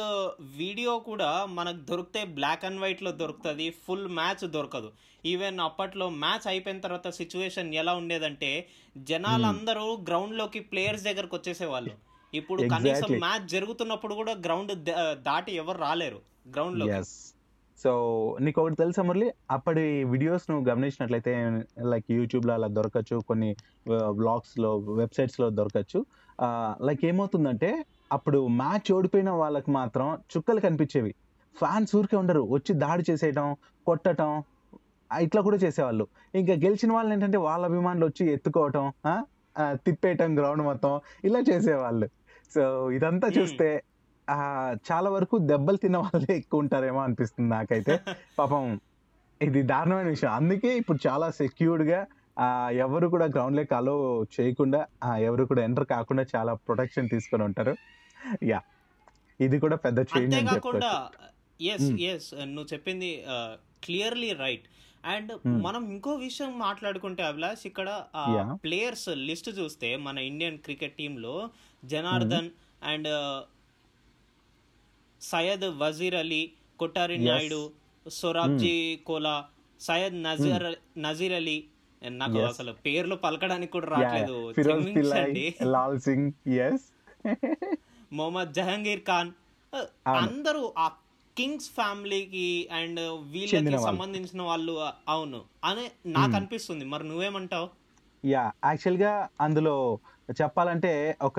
వీడియో 0.56 0.98
కూడా 0.98 1.46
మనకు 1.46 1.76
దొరికితే 1.76 2.24
బ్లాక్ 2.24 2.64
అండ్ 2.64 2.80
వైట్లో 2.80 3.12
దొరుకుతుంది 3.12 3.74
ఫుల్ 3.86 4.08
మ్యాచ్ 4.08 4.50
దొరకదు. 4.50 4.92
ఈవెన్ 5.26 5.60
అప్పట్లో 5.60 6.08
మ్యాచ్ 6.08 6.48
అయిపోయిన 6.48 6.80
తర్వాత 6.80 7.08
సిచ్యువేషన్ 7.08 7.74
ఎలా 7.74 7.94
ఉండేదంటే 7.94 8.66
జనాలందరూ 8.96 9.96
గ్రౌండ్లోకి 9.96 10.60
ప్లేయర్స్ 10.60 11.04
దగ్గరకు 11.04 11.36
వచ్చేసేవాళ్ళు. 11.36 11.90
ఇప్పుడు 12.34 12.62
కనీసం 12.62 13.18
మ్యాచ్ 13.18 13.48
జరుగుతున్నప్పుడు 13.48 14.14
కూడా 14.14 14.32
గ్రౌండ్ 14.32 14.84
దాటి 15.22 15.52
ఎవరు 15.52 15.78
రాలేరు. 15.78 16.20
గ్రౌండ్లోకి 16.50 16.92
ఎస్ 16.92 17.34
సో 17.82 17.90
నీకు 18.40 18.60
ఒకటి 18.60 18.74
తెలుసా 18.74 19.02
మురళి? 19.02 19.28
అప్పటి 19.50 20.04
వీడియోస్ 20.04 20.50
నువ్వు 20.50 20.68
గమనించినట్లయితే 20.68 21.32
లైక్ 21.82 22.08
యూట్యూబ్లో 22.10 22.54
అలా 22.54 22.68
దొరకచ్చు 22.68 23.16
కొన్ని 23.28 23.50
బ్లాగ్స్లో 24.12 24.78
వెబ్సైట్స్లో 24.78 25.50
దొరకచ్చు. 25.50 26.00
లైక్ 26.82 27.04
ఏమవుతుందంటే 27.04 27.70
అప్పుడు 28.12 28.46
మ్యాచ్ 28.46 28.92
ఓడిపోయిన 28.92 29.30
వాళ్ళకి 29.30 29.70
మాత్రం 29.70 30.18
చుక్కలు 30.36 30.60
కనిపించేవి. 30.60 31.12
ఫ్యాన్స్ 31.54 31.96
ఊరికే 31.96 32.16
ఉండరు. 32.16 32.46
వచ్చి 32.50 32.72
దాడి 32.74 33.04
చేసేయటం 33.10 33.48
కొట్టటం 33.86 34.32
ఆ, 35.10 35.18
ఇట్లా 35.18 35.42
కూడా 35.42 35.56
చేసేవాళ్ళు. 35.56 36.04
ఇంకా 36.34 36.52
గెలిచిన 36.52 36.92
వాళ్ళు 36.92 37.12
ఏంటంటే 37.12 37.38
వాళ్ళ 37.38 37.64
అభిమానులు 37.64 38.06
వచ్చి 38.06 38.24
ఎత్తుకోవటం 38.32 38.84
తిప్పేయటం 39.58 40.38
గ్రౌండ్ 40.38 40.62
మొత్తం 40.62 40.92
ఇలా 41.24 41.40
చేసేవాళ్ళు. 41.50 42.06
సో 42.54 42.62
ఇదంతా. 42.90 43.28
చూస్తే 43.28 43.68
చాలా 44.84 45.08
వరకు 45.14 45.36
దెబ్బలు 45.50 45.78
తిన్న 45.82 45.98
వాళ్ళే 46.04 46.32
ఎక్కువ 46.40 46.62
ఉంటారేమో 46.62 47.00
అనిపిస్తుంది 47.00 47.48
నాకైతే. 47.50 47.94
పాపం 48.38 48.64
ఇది 49.40 49.60
దారుణమైన 49.70 50.08
విషయం. 50.14 50.32
అందుకే 50.38 50.70
ఇప్పుడు 50.80 50.98
చాలా 51.06 51.28
సెక్యూర్డ్గా 51.40 52.00
ఆ, 52.36 52.46
ఎవరు 52.84 53.06
కూడా 53.14 53.26
గ్రౌండ్లోకి 53.26 53.74
అలో 53.74 53.94
చేయకుండా 54.34 54.80
ఎవరు 55.24 55.44
కూడా 55.50 55.62
ఎంటర్ 55.64 55.86
కాకుండా 55.92 56.22
చాలా 56.34 56.52
ప్రొటెక్షన్ 56.66 57.10
తీసుకొని 57.10 57.42
ఉంటారు. 57.48 57.72
యా 58.50 58.60
ఇది 59.40 59.56
కూడా 59.64 59.76
పెద్ద 59.84 59.98
చేంజ్ 60.10 60.34
ఎస్. 61.70 61.88
ఎస్ 62.10 62.28
నువ్వు 62.48 62.68
చెప్పింది 62.72 63.10
క్లియర్లీ 63.82 64.30
రైట్ 64.40 64.66
అండ్. 65.04 65.32
మనం 65.66 65.82
ఇంకో 65.92 66.12
విషయం 66.24 66.52
మాట్లాడుకుంటే 66.58 67.22
అభిలాష్ 67.28 67.64
ఇక్కడ 67.70 67.88
ప్లేయర్స్ 68.64 69.08
లిస్ట్ 69.28 69.50
చూస్తే 69.58 69.90
మన 70.06 70.18
ఇండియన్ 70.30 70.58
క్రికెట్ 70.66 70.98
టీంలో 70.98 71.34
జనార్దన్ 71.82 72.50
అండ్ 72.84 73.08
సయ్యద్ 75.20 75.66
వజీర్ 75.78 76.14
అలీ 76.14 76.42
కొట్టారి 76.78 77.16
నాయుడు 77.24 77.62
సొరాబ్జీ 78.06 78.76
కోలా 79.04 79.34
సయ్యద్ 79.80 80.16
నజీర్ 80.22 80.64
నజీర్ 80.98 81.32
అలీ. 81.32 81.58
నాకు 82.02 82.38
అసలు 82.44 82.72
పేర్లు 82.84 83.14
పలకడానికి 83.16 83.72
కూడా 83.72 83.86
రావట్లేదు 83.86 84.36
క్షమించండి 84.58 85.44
లాల్ 85.70 85.98
సింగ్ 86.00 86.28
ఎస్ 86.60 86.86
మొహమ్మద్ 88.12 88.52
జహంగీర్ 88.54 89.02
ఖాన్ 89.02 89.30
అందరూ 90.14 90.62
ఆ 90.78 90.86
కింగ్స్ 91.36 91.68
ఫ్యామిలీకి 91.70 92.46
అండ్ 92.72 93.00
వీళ్ళకి 93.30 93.78
సంబంధించిన 93.84 94.42
వాళ్ళు 94.42 94.72
అవును. 95.08 95.40
అని 95.64 95.84
నాకు 96.08 96.28
మ్మ్. 96.28 96.36
అనిపిస్తుంది. 96.36 96.84
మరి 96.84 97.04
నువ్వేమంటావు? 97.04 97.68
యా 98.24 98.42
యాక్చువల్గా 98.64 99.12
అందులో 99.40 99.76
చెప్పాలంటే 100.40 100.92
ఒక 101.22 101.38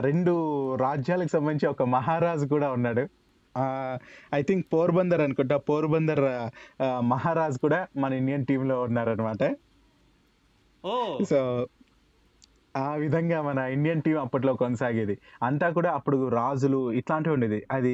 రెండు 0.00 0.32
రాజ్యాలకు 0.76 1.30
సంబంధించి 1.32 1.66
ఒక 1.66 1.82
మహారాజు 1.96 2.46
కూడా 2.46 2.68
ఉన్నాడు. 2.72 3.04
ఐ 4.34 4.40
థింక్ 4.42 4.64
పోర్బందర్ 4.72 5.20
అనుకుంటా. 5.20 5.56
పోర్బందర్ 5.68 6.22
మహారాజ్ 7.12 7.58
కూడా 7.58 7.78
మన 7.96 8.12
ఇండియన్ 8.12 8.46
టీంలో 8.46 8.76
ఉన్నారనమాట 8.82 9.44
సో 11.30 11.38
ఆ 12.76 12.94
విధంగా 12.94 13.38
మన 13.42 13.58
ఇండియన్ 13.74 14.00
టీం 14.02 14.16
అప్పట్లో 14.20 14.52
కొనసాగేది. 14.62 15.14
అంతా 15.42 15.66
కూడా 15.70 15.90
అప్పుడు 15.98 16.28
రాజులు 16.28 16.80
ఇట్లాంటివి 16.92 17.34
ఉండేది. 17.34 17.58
అది 17.70 17.92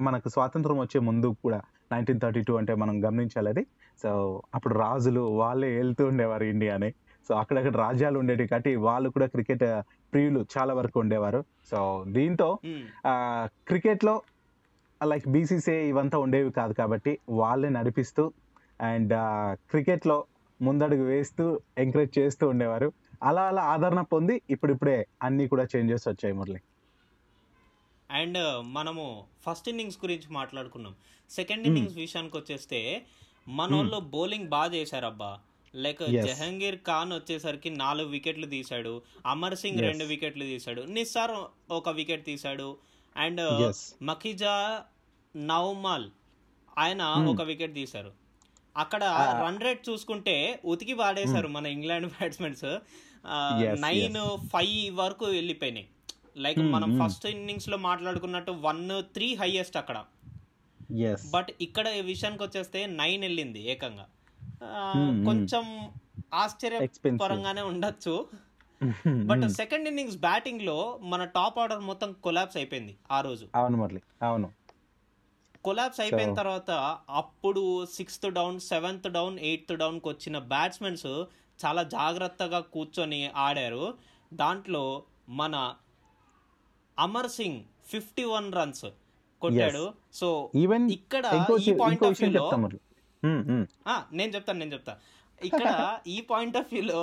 మనకు 0.00 0.28
స్వాతంత్రం 0.28 0.78
వచ్చే 0.78 1.00
ముందు 1.00 1.28
కూడా 1.44 1.60
నైన్టీన్ 1.92 2.20
థర్టీ 2.20 2.40
టూ 2.48 2.54
అంటే 2.54 2.74
మనం 2.74 2.94
గమనించాలి 3.04 3.48
అది. 3.48 3.62
సో 4.02 4.42
అప్పుడు 4.54 4.74
రాజులు 4.78 5.20
వాళ్ళే 5.20 5.76
వెళ్తూ 5.76 6.06
ఉండేవారు 6.06 6.44
ఇండియాని. 6.44 6.90
సో 7.28 7.34
అక్కడక్కడ 7.34 7.76
రాజ్యాలు 7.76 8.18
ఉండేవి 8.18 8.46
కాబట్టి 8.48 8.72
వాళ్ళు 8.76 9.08
కూడా 9.10 9.26
క్రికెట్ 9.26 9.64
ప్రియులు 10.12 10.40
చాలా 10.52 10.72
వరకు 10.74 10.98
ఉండేవారు 11.00 11.40
సో 11.70 11.80
దీంతో 12.12 12.48
మ్మ్. 12.66 12.84
క్రికెట్లో 13.66 14.14
లైక్ 15.00 15.26
బీసీసీఐ 15.28 15.82
ఇవంతా 15.88 16.18
ఉండేవి 16.18 16.50
కాదు 16.52 16.72
కాబట్టి 16.74 17.12
వాళ్ళే 17.38 17.68
నడిపిస్తూ 17.74 18.24
అండ్ 18.80 19.14
క్రికెట్లో 19.70 20.16
ముందడుగు 20.60 21.04
వేస్తూ 21.04 21.44
ఎంకరేజ్ 21.78 22.12
చేస్తూ 22.18 22.44
ఉండేవారు 22.48 22.88
అలా 23.22 23.42
అలా 23.48 23.62
ఆదరణ 23.70 24.00
పొంది 24.10 24.34
ఇప్పుడిప్పుడే 24.50 24.96
అన్నీ 25.22 25.44
కూడా 25.48 25.64
చేంజెస్ 25.72 26.06
వచ్చాయి 26.08 26.34
మురళి 26.34 26.60
అండ్ 28.10 28.38
మనము 28.74 29.04
ఫస్ట్ 29.44 29.68
ఇన్నింగ్స్ 29.68 29.98
గురించి 30.02 30.28
మాట్లాడుకున్నాం 30.32 30.94
సెకండ్ 31.30 31.60
మ్మ్. 31.60 31.68
ఇన్నింగ్స్ 31.70 31.98
విషయానికి 31.98 32.36
వచ్చేస్తే 32.36 32.80
మన. 33.50 33.68
వాళ్ళు 33.74 33.98
బౌలింగ్ 34.12 34.48
బాగా 34.48 34.70
చేశారబ్బా 34.74 35.30
లైక్. 35.74 36.02
జహంగీర్ 36.28 36.78
ఖాన్ 36.86 37.12
వచ్చేసరికి 37.12 37.70
నాలుగు 37.76 38.08
వికెట్లు 38.08 38.46
తీశాడు 38.46 38.92
అమర్ 39.26 39.56
సింగ్. 39.56 39.80
రెండు 39.80 40.04
వికెట్లు 40.04 40.44
తీశాడు 40.44 40.82
నిస్సార్ 40.92 41.34
ఒక 41.70 41.88
వికెట్ 41.96 42.24
తీశాడు 42.24 42.68
అండ్ 43.16 43.42
ఎస్ 43.66 43.82
మఖిజా 44.02 44.54
నౌమాల్ 45.34 46.08
ఆయన 46.76 47.02
మ్మ్. 47.14 47.28
ఒక 47.30 47.42
వికెట్ 47.42 47.74
తీశారు 47.74 48.10
అక్కడ 48.76 49.02
ఆ, 49.18 49.22
రన్ 49.42 49.62
రేట్ 49.62 49.88
చూసుకుంటే 49.88 50.34
ఉతికి 50.64 50.94
పాడేశారు 50.94 51.48
మన 51.48 51.66
England 51.76 52.08
batsmens 52.14 52.66
Yes, 53.62 53.78
nine. 53.80 54.18
Five 54.52 54.74
వరకు 54.96 55.24
వెళ్ళిపోయినాయి 55.30 55.86
లైక్ 56.36 56.58
మ్మ్, 56.58 56.70
మనం. 56.72 56.90
ఫస్ట్ 57.00 57.26
ఇన్నింగ్స్లో 57.26 57.76
మాట్లాడుకున్నట్టు 57.86 58.52
వన్ 58.62 58.82
త్రీ 59.14 59.34
హైయెస్ట్ 59.34 59.76
అక్కడ 59.76 59.98
బట్ 61.32 61.50
ఇక్కడ 61.60 61.88
విషయానికి 62.06 62.42
వచ్చేస్తే 62.42 62.86
నైన్ 62.94 63.22
వెళ్ళింది 63.22 63.60
ఏకంగా. 63.68 64.06
కొంచెం 65.24 65.90
ఆశ్చర్యపరంగానే 66.34 67.62
ఉండొచ్చు. 67.62 68.26
బట్ 69.26 69.48
సెకండ్ 69.48 69.88
ఇన్నింగ్స్ 69.88 70.16
బ్యాటింగ్లో 70.16 70.98
మన 71.02 71.24
టాప్ 71.24 71.58
ఆర్డర్ 71.58 71.80
మొత్తం 71.80 72.12
కొలాప్స్ 72.12 72.56
అయిపోయింది 72.56 72.96
ఆ 73.10 73.20
రోజు. 73.20 73.48
అవును 73.54 73.76
మురళి 73.76 74.02
అవును. 74.22 74.52
కొలాప్స్ 75.64 76.00
అయిపోయిన 76.00 76.34
తర్వాత 76.34 76.70
అప్పుడు 77.08 77.86
sixth 77.86 78.30
down 78.30 78.60
seventh 78.60 79.08
down 79.08 79.38
eighth 79.38 79.76
డౌన్కి 79.76 80.08
వచ్చిన 80.08 80.38
బ్యాట్స్మెన్స్ 80.38 81.06
చాలా 81.66 81.82
జాగ్రత్తగా 81.82 82.60
కూర్చొని 82.60 83.30
ఆడారు. 83.36 83.94
దాంట్లో 84.34 85.02
మన 85.28 85.74
Amar 86.98 87.28
Singh 87.28 87.60
fifty 87.86 88.24
one 88.24 88.52
runs 88.52 88.86
కొట్టాడు. 89.40 89.92
సో 90.12 90.50
ఈవెన్ 90.54 90.90
ఇక్కడ 90.90 91.26
ఇంకో 91.26 91.56
ఈ 91.58 91.74
పాయింట్ 91.74 92.04
ఆఫ్ 92.04 92.22
వ్యూలో 92.22 92.50
నేను 93.24 94.30
చెప్తాను 94.34 94.58
నేను 94.58 94.72
చెప్తా. 94.76 94.94
ఇక్కడ 95.48 95.72
ఈ 96.14 96.16
పాయింట్ 96.30 96.56
ఆఫ్ 96.60 96.70
వ్యూలో 96.72 97.00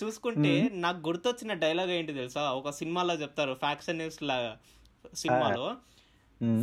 చూసుకుంటే 0.00 0.52
నాకు 0.84 1.00
గుర్తొచ్చిన 1.08 1.52
డైలాగ్ 1.64 1.92
ఏంటి 1.98 2.12
తెలుసా? 2.20 2.42
ఒక 2.60 2.72
సినిమాలో 2.80 3.14
చెప్తారు 3.22 3.54
ఫ్యాక్షనిస్ట్ 3.64 4.22
లాగా 4.30 4.52
సినిమాలో. 5.22 5.66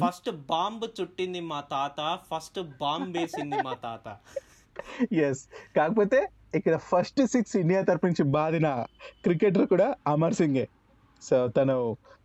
ఫస్ట్ 0.03 0.29
బాంబ్ 0.51 0.85
చుట్టింది 0.99 1.41
మా 1.51 1.59
తాత 1.73 1.99
ఫస్ట్ 2.31 2.59
బాంబ్ 2.81 3.17
వేసింది 3.17 3.57
మా 3.67 3.73
తాత. 3.85 4.07
ఎస్ 5.27 5.43
కాకపోతే 5.77 6.19
ఇక్కడ 6.57 6.75
ఫస్ట్ 6.91 7.21
సిక్స్ 7.33 7.55
ఇండియా 7.61 7.81
తరపు 7.87 8.05
నుంచి 8.09 8.23
బాదిన 8.37 8.67
క్రికెటర్ 9.25 9.65
కూడా 9.73 9.87
అమర్ 10.13 10.35
సింగే. 10.39 10.65
సో 11.21 11.37
తను 11.57 11.77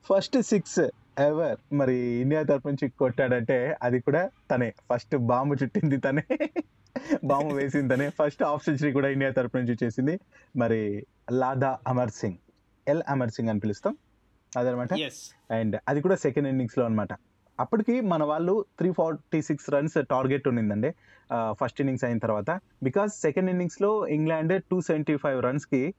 ఫస్ట్ 0.09 0.39
సిక్స్ 0.51 0.81
ఎవర్ 1.19 1.75
మరి 1.75 1.95
ఇండియా 1.95 2.43
తరపు 2.43 2.69
నుంచి 2.69 2.89
కొట్టాడంటే 2.89 3.77
అది 3.83 4.01
కూడా 4.01 4.31
తనే. 4.51 4.73
ఫస్ట్ 4.93 5.17
బాంబు 5.17 5.57
చుట్టింది 5.63 5.97
తనే. 5.97 6.25
బాంబు 7.25 7.55
వేసింది 7.55 7.95
తనే. 7.95 8.09
ఫస్ట్ 8.09 8.43
హాఫ్ 8.43 8.65
సెంచరీ 8.65 8.93
కూడా 8.93 9.09
ఇండియా 9.09 9.31
తరపు 9.31 9.57
నుంచి 9.57 9.77
చేసింది. 9.85 10.21
మరి 10.57 11.07
లాదా 11.31 11.79
అమర్ 11.89 12.11
సింగ్. 12.11 12.35
ఎల్ 12.89 13.03
అమర్ 13.09 13.31
సింగ్ 13.31 13.49
అని 13.49 13.61
పిలుస్తాం. 13.61 13.97
అదనమాట 14.57 14.89
అండ్ 15.51 15.81
అది 15.89 16.01
కూడా 16.01 16.15
సెకండ్ 16.15 16.49
ఇన్నింగ్స్లో 16.49 16.85
అనమాట 16.85 17.09
అప్పటికి 17.61 18.01
మన 18.01 18.25
వాళ్ళు 18.25 18.65
three 18.79 18.93
forty 18.93 19.43
six 19.43 19.71
runs 19.71 19.95
target 20.11 20.49
ఉండిందండి 20.49 20.95
ఫస్ట్ 21.53 21.81
ఇన్నింగ్స్ 21.81 22.05
అయిన 22.05 22.19
తర్వాత. 22.19 22.61
బికాస్ 22.83 23.21
సెకండ్ 23.21 23.51
ఇన్నింగ్స్లో 23.51 24.07
England 24.07 24.63
two 24.71 24.81
seventy 24.81 25.17
five 25.17 25.43
రన్స్కి 25.43 25.95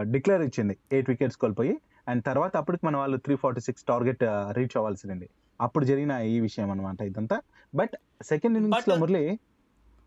declare 0.00 0.42
ఇచ్చింది. 0.42 0.76
ఎయిట్ 0.92 1.10
వికెట్స్ 1.10 1.36
కోల్పోయి. 1.36 1.78
అండ్ 2.08 2.22
తర్వాత 2.24 2.54
అప్పటికి 2.56 2.86
మన 2.86 2.96
వాళ్ళు 2.96 3.16
three 3.18 3.36
forty 3.36 3.60
six 3.60 3.84
target 3.84 4.22
reach 4.56 4.76
అవ్వాల్సింది 4.76 5.28
అప్పుడు 5.60 5.84
జరిగిన 5.84 6.12
ఈ 6.28 6.36
విషయం 6.40 6.68
అనమాట 6.70 7.00
ఇదంతా. 7.02 7.36
బట్ 7.72 7.94
సెకండ్ 8.22 8.56
ఇన్నింగ్స్లో 8.58 8.94
But- 8.94 9.00
Murali 9.02 9.22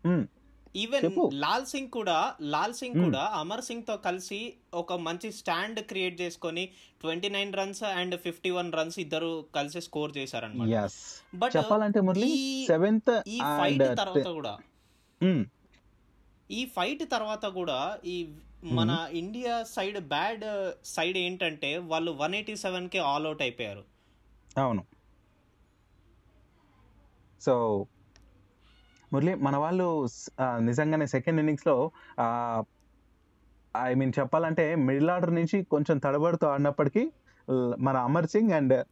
hmm, 0.04 0.22
even. 0.74 1.04
Lal 1.42 1.66
Singh 1.66 1.90
కూడా 1.90 2.16
లాల్ 2.52 2.74
సింగ్. 2.74 2.96
కూడా 3.02 3.22
అమర్ 3.36 3.62
సింగ్తో 3.62 3.94
కలిసి 4.06 4.38
ఒక 4.74 4.92
మంచి 5.02 5.28
స్టాండ్ 5.32 5.80
క్రియేట్ 5.88 6.16
చేసుకొని 6.20 6.64
twenty 7.00 7.28
nine 7.28 7.52
runs 7.54 7.82
and 7.92 8.16
fifty 8.18 8.50
one 8.50 8.70
runs 8.72 8.98
ఇద్దరు 8.98 9.30
కలిసి 9.56 9.80
స్కోర్ 9.88 10.12
చేశారనమాట 10.18 10.88
బట్ 11.36 11.54
చెప్పాలంటే 11.56 12.00
మురళి 12.00 12.30
ఈ- 12.40 12.64
సెవెంత్ 12.66 13.12
ఈ 13.28 13.40
ఫైట్ 13.52 13.84
తర్వాత 14.00 14.28
కూడా 14.38 14.54
ఈ 16.50 16.62
ఫైట్ 16.72 17.04
తర్వాత 17.10 17.44
కూడా 17.54 17.78
ఈ 18.06 18.16
మన 18.64 19.08
ఇండియా 19.10 19.62
సైడ్ 19.62 20.08
బ్యాడ్ 20.08 20.44
సైడ్ 20.84 21.18
ఏంటంటే 21.18 21.78
వాళ్ళు 21.78 22.12
వన్ 22.12 22.34
ఎయిటీ 22.34 22.56
సెవెన్కి 22.56 22.98
ఆల్ 22.98 23.26
అవుట్ 23.26 23.42
అయిపోయారు. 23.42 23.84
అవును. 24.58 24.84
సో 27.40 27.86
మురళి 29.12 29.34
మన 29.34 29.56
వాళ్ళు 29.56 30.06
నిజంగానే 30.40 31.06
సెకండ్ 31.06 31.38
ఇన్నింగ్స్లో 31.38 31.90
ఐ 33.76 33.94
మీన్ 33.94 34.12
చెప్పాలంటే 34.18 34.74
మిడిల్ 34.74 35.10
ఆర్డర్ 35.10 35.34
నుంచి 35.34 35.62
కొంచెం 35.62 35.98
తడబడుతూ 35.98 36.46
ఆడినప్పటికీ 36.46 37.12
మన 37.78 37.96
అమర్ 37.96 38.26
సింగ్ 38.26 38.50
అండ్ 38.50 38.86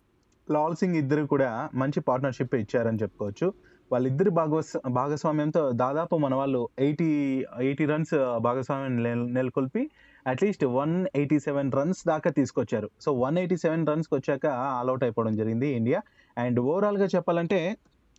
లాల్ 0.51 0.77
సింగ్ 0.77 0.97
ఇద్దరు 0.97 1.25
కూడా 1.25 1.71
మంచి 1.75 2.01
పార్ట్నర్షిప్ 2.01 2.55
ఇచ్చారని 2.55 2.99
చెప్పుకోవచ్చు. 2.99 3.70
వాళ్ళిద్దరి 3.93 4.31
భాగస్ 4.31 4.89
భాగస్వామ్యంతో 4.89 5.73
దాదాపు 5.73 6.17
మన 6.17 6.35
వాళ్ళు 6.35 6.69
ఎయిటీ 6.79 7.45
ఎయిటీ 7.61 7.85
రన్స్ 7.85 8.39
భాగస్వామ్యం 8.39 9.03
నెల- 9.03 9.35
నెలకొల్పి 9.35 9.91
at least 10.27 10.65
one 10.65 11.07
eighty 11.17 11.41
seven 11.41 11.73
runs 11.73 12.07
దాకా 12.07 12.31
తీసుకొచ్చారు. 12.31 12.91
సో 13.01 13.13
వన్ 13.13 13.39
ఎయిటీ 13.39 13.57
సెవెన్ 13.57 13.87
రన్స్కి 13.87 14.15
వచ్చాక 14.15 14.47
ఆల్అవుట్ 14.47 15.05
అయిపోవడం 15.05 15.37
జరిగింది 15.37 15.69
ఇండియా. 15.69 16.01
అండ్ 16.39 16.61
ఓవరాల్గా 16.61 17.05
చెప్పాలంటే 17.05 17.77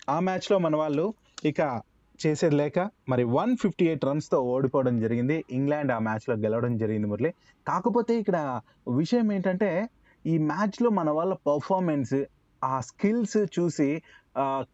ఆ 0.10 0.20
మ్యాచ్లో 0.20 0.58
మన 0.58 0.76
వాళ్ళు 0.76 1.14
ఇక 1.46 1.82
చేసేది 2.28 2.56
లేక 2.56 2.90
మరి 3.10 3.24
వన్ 3.24 3.58
ఫిఫ్టీ 3.58 3.86
ఎయిట్ 3.86 4.06
రన్స్తో 4.06 4.42
ఓడిపోవడం 4.42 5.00
జరిగింది. 5.00 5.46
ఇంగ్లాండ్ 5.52 5.92
ఆ 5.92 6.00
మ్యాచ్లో 6.00 6.36
గెలవడం 6.36 6.78
జరిగింది 6.78 7.08
మురళి. 7.08 7.34
కాకపోతే 7.68 8.16
ఇక్కడ 8.16 8.62
విషయం 8.98 9.32
ఏంటంటే 9.32 9.90
ఈ 10.26 10.38
మ్యాచ్లో 10.38 10.90
మన 10.90 11.10
వాళ్ళ 11.10 11.34
పర్ఫార్మెన్స్ 11.34 12.24
ఆ 12.64 12.80
స్కిల్స్ 12.80 13.38
చూసి 13.38 14.02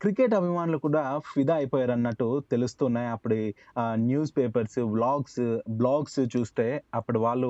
క్రికెట్ 0.02 0.34
అభిమానులు 0.34 0.78
కూడా 0.78 1.02
ఫిదా 1.34 1.56
అయిపోయారు 1.56 1.92
అన్నట్టు 1.92 2.28
తెలుస్తున్నాయి. 2.52 3.10
అప్పుడు 3.16 3.38
న్యూస్ 4.08 4.32
పేపర్స్ 4.38 4.80
వ్లాగ్స్ 4.80 5.40
బ్లాగ్స్ 5.80 6.20
చూస్తే 6.36 6.66
అప్పుడు 6.94 7.20
వాళ్ళు 7.20 7.50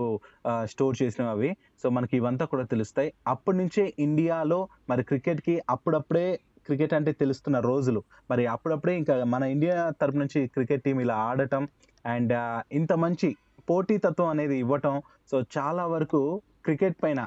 స్టోర్ 0.63 0.95
చేసినవి 1.01 1.29
అవి. 1.29 1.49
సో 1.83 1.89
మనకి 1.89 2.15
ఇవంతా 2.17 2.45
కూడా 2.45 2.65
తెలుస్తాయి. 2.65 3.13
అప్పటి 3.27 3.57
నుంచే 3.57 3.93
ఇండియాలో 3.99 4.59
మరి 4.89 5.03
క్రికెట్కి 5.03 5.61
అప్పుడప్పుడే 5.69 6.27
క్రికెట్ 6.65 6.93
అంటే 6.93 7.11
తెలుస్తున్న 7.11 7.57
రోజులు. 7.59 8.03
మరి 8.31 8.45
అప్పుడప్పుడే 8.47 8.97
ఇంకా 8.97 9.23
మన 9.23 9.43
ఇండియా 9.55 9.75
తరపు 10.01 10.17
నుంచి 10.17 10.39
క్రికెట్ 10.47 10.83
టీం 10.83 10.99
ఇలా 11.01 11.15
ఆడటం 11.29 11.67
అండ్ 12.05 12.33
ఇంత 12.71 12.93
మంచి 12.93 13.29
పోటీతత్వం 13.69 14.27
అనేది 14.27 14.57
ఇవ్వటం. 14.57 14.95
సో 15.31 15.37
చాలా 15.57 15.85
వరకు 15.85 16.21
క్రికెట్ 16.65 16.97
పైన 17.03 17.19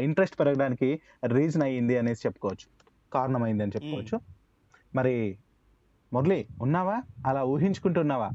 ఇంట్రెస్ట్ 0.00 0.38
పెరగడానికి 0.40 0.88
రీజన్ 1.36 1.62
అయ్యింది 1.62 1.94
అనేసి 1.98 2.22
చెప్పుకోవచ్చు. 2.26 2.66
కారణమైంది 3.14 3.62
అని 3.62 3.72
చెప్పుకోవచ్చు 3.76 4.20
మరి 4.94 5.38
మురళి 6.12 6.46
ఉన్నావా? 6.62 7.02
అలా 7.26 7.44
ఊహించుకుంటున్నావా? 7.44 8.30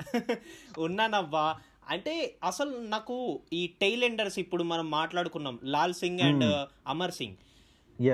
ఉన్నానవ్వా. 0.78 1.54
అంటే 1.88 2.34
అసలు 2.44 2.70
నాకు 2.88 3.40
ఈ 3.52 3.62
టైలెండర్స్ 3.80 4.38
ఇప్పుడు 4.38 4.62
మనం 4.62 4.90
మాట్లాడుకున్నాం. 4.90 5.58
లాల్ 5.64 5.94
సింగ్ 5.94 6.20
అండ్. 6.20 6.44
అమర్ 6.88 7.12
సింగ్. 7.12 7.36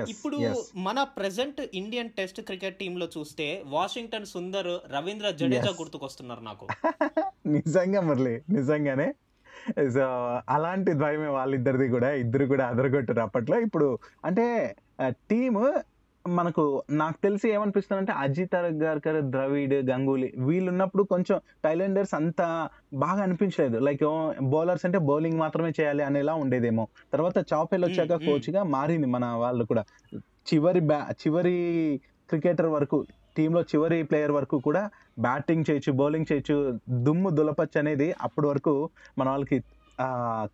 ఇప్పుడు 0.09 0.37
మన 0.75 1.03
ప్రెసెంట్ 1.03 1.61
ఇండియన్ 1.73 2.09
టెస్ట్ 2.09 2.41
క్రికెట్ 2.41 2.77
టీమ్లో 2.79 3.07
చూస్తే 3.17 3.63
వాషింగ్టన్ 3.65 4.25
సుందర్ 4.25 4.67
రవీంద్ర 4.67 5.29
జడేజా. 5.29 5.71
గుర్తుకొస్తున్నారు 5.79 6.41
నాకు. 6.41 6.67
నిజంగా 7.47 8.01
మురళి 8.01 8.41
నిజంగానే. 8.49 9.13
సో 9.93 10.03
అలాంటి 10.49 10.91
ద్వయమే 10.93 11.27
వాళ్ళిద్దరిది 11.27 11.87
కూడా. 11.89 12.11
ఇద్దరు 12.13 12.45
కూడా 12.45 12.67
అదరగొట్టారు 12.67 13.19
అప్పట్లో. 13.19 13.59
ఇప్పుడు 13.59 13.99
అంటే 14.25 14.75
టీమ్ 15.09 15.79
మనకు 16.27 16.83
నాకు 16.89 17.15
తెలిసి 17.23 17.49
ఏమనిపిస్తుంది 17.49 17.99
అంటే 17.99 18.11
అజిత్ 18.11 18.55
అగర్కర్ 18.55 19.21
ద్రవిడ్ 19.21 19.73
గంగూలీ 19.73 20.33
వీళ్ళు 20.37 20.71
ఉన్నప్పుడు 20.71 21.03
కొంచెం 21.03 21.41
టైలెండర్స్ 21.65 22.13
అంత 22.13 22.69
బాగా 22.93 23.23
అనిపించలేదు. 23.23 23.77
లైక్ 23.77 24.33
బౌలర్స్ 24.41 24.85
అంటే 24.85 24.97
బౌలింగ్ 24.97 25.39
మాత్రమే 25.39 25.69
చేయాలి 25.69 26.03
అనేలా 26.03 26.33
ఉండేదేమో. 26.33 26.87
తర్వాత 27.13 27.37
చాపెల్ 27.37 27.85
వచ్చాక 27.85 28.07
Mm, 28.07 28.17
mm. 28.17 28.25
కోచ్గా 28.25 28.63
మారింది 28.63 29.07
మన 29.07 29.25
వాళ్ళు 29.25 29.65
కూడా. 29.65 29.83
చివరి 30.19 30.79
బ్యా 30.79 31.07
చివరి 31.11 31.99
క్రికెటర్ 32.29 32.65
వరకు 32.65 33.05
టీంలో 33.37 33.61
చివరి 33.61 34.03
ప్లేయర్ 34.03 34.31
వరకు 34.31 34.59
కూడా 34.59 34.89
బ్యాటింగ్ 35.19 35.65
చేయొచ్చు 35.69 35.93
బౌలింగ్ 35.93 36.25
చేయొచ్చు 36.31 36.79
దుమ్ము 36.89 37.29
దులపచ్చు 37.29 37.79
అనేది 37.79 38.15
అప్పటి 38.21 38.47
వరకు 38.47 38.89
మన 39.17 39.29
వాళ్ళకి 39.29 39.63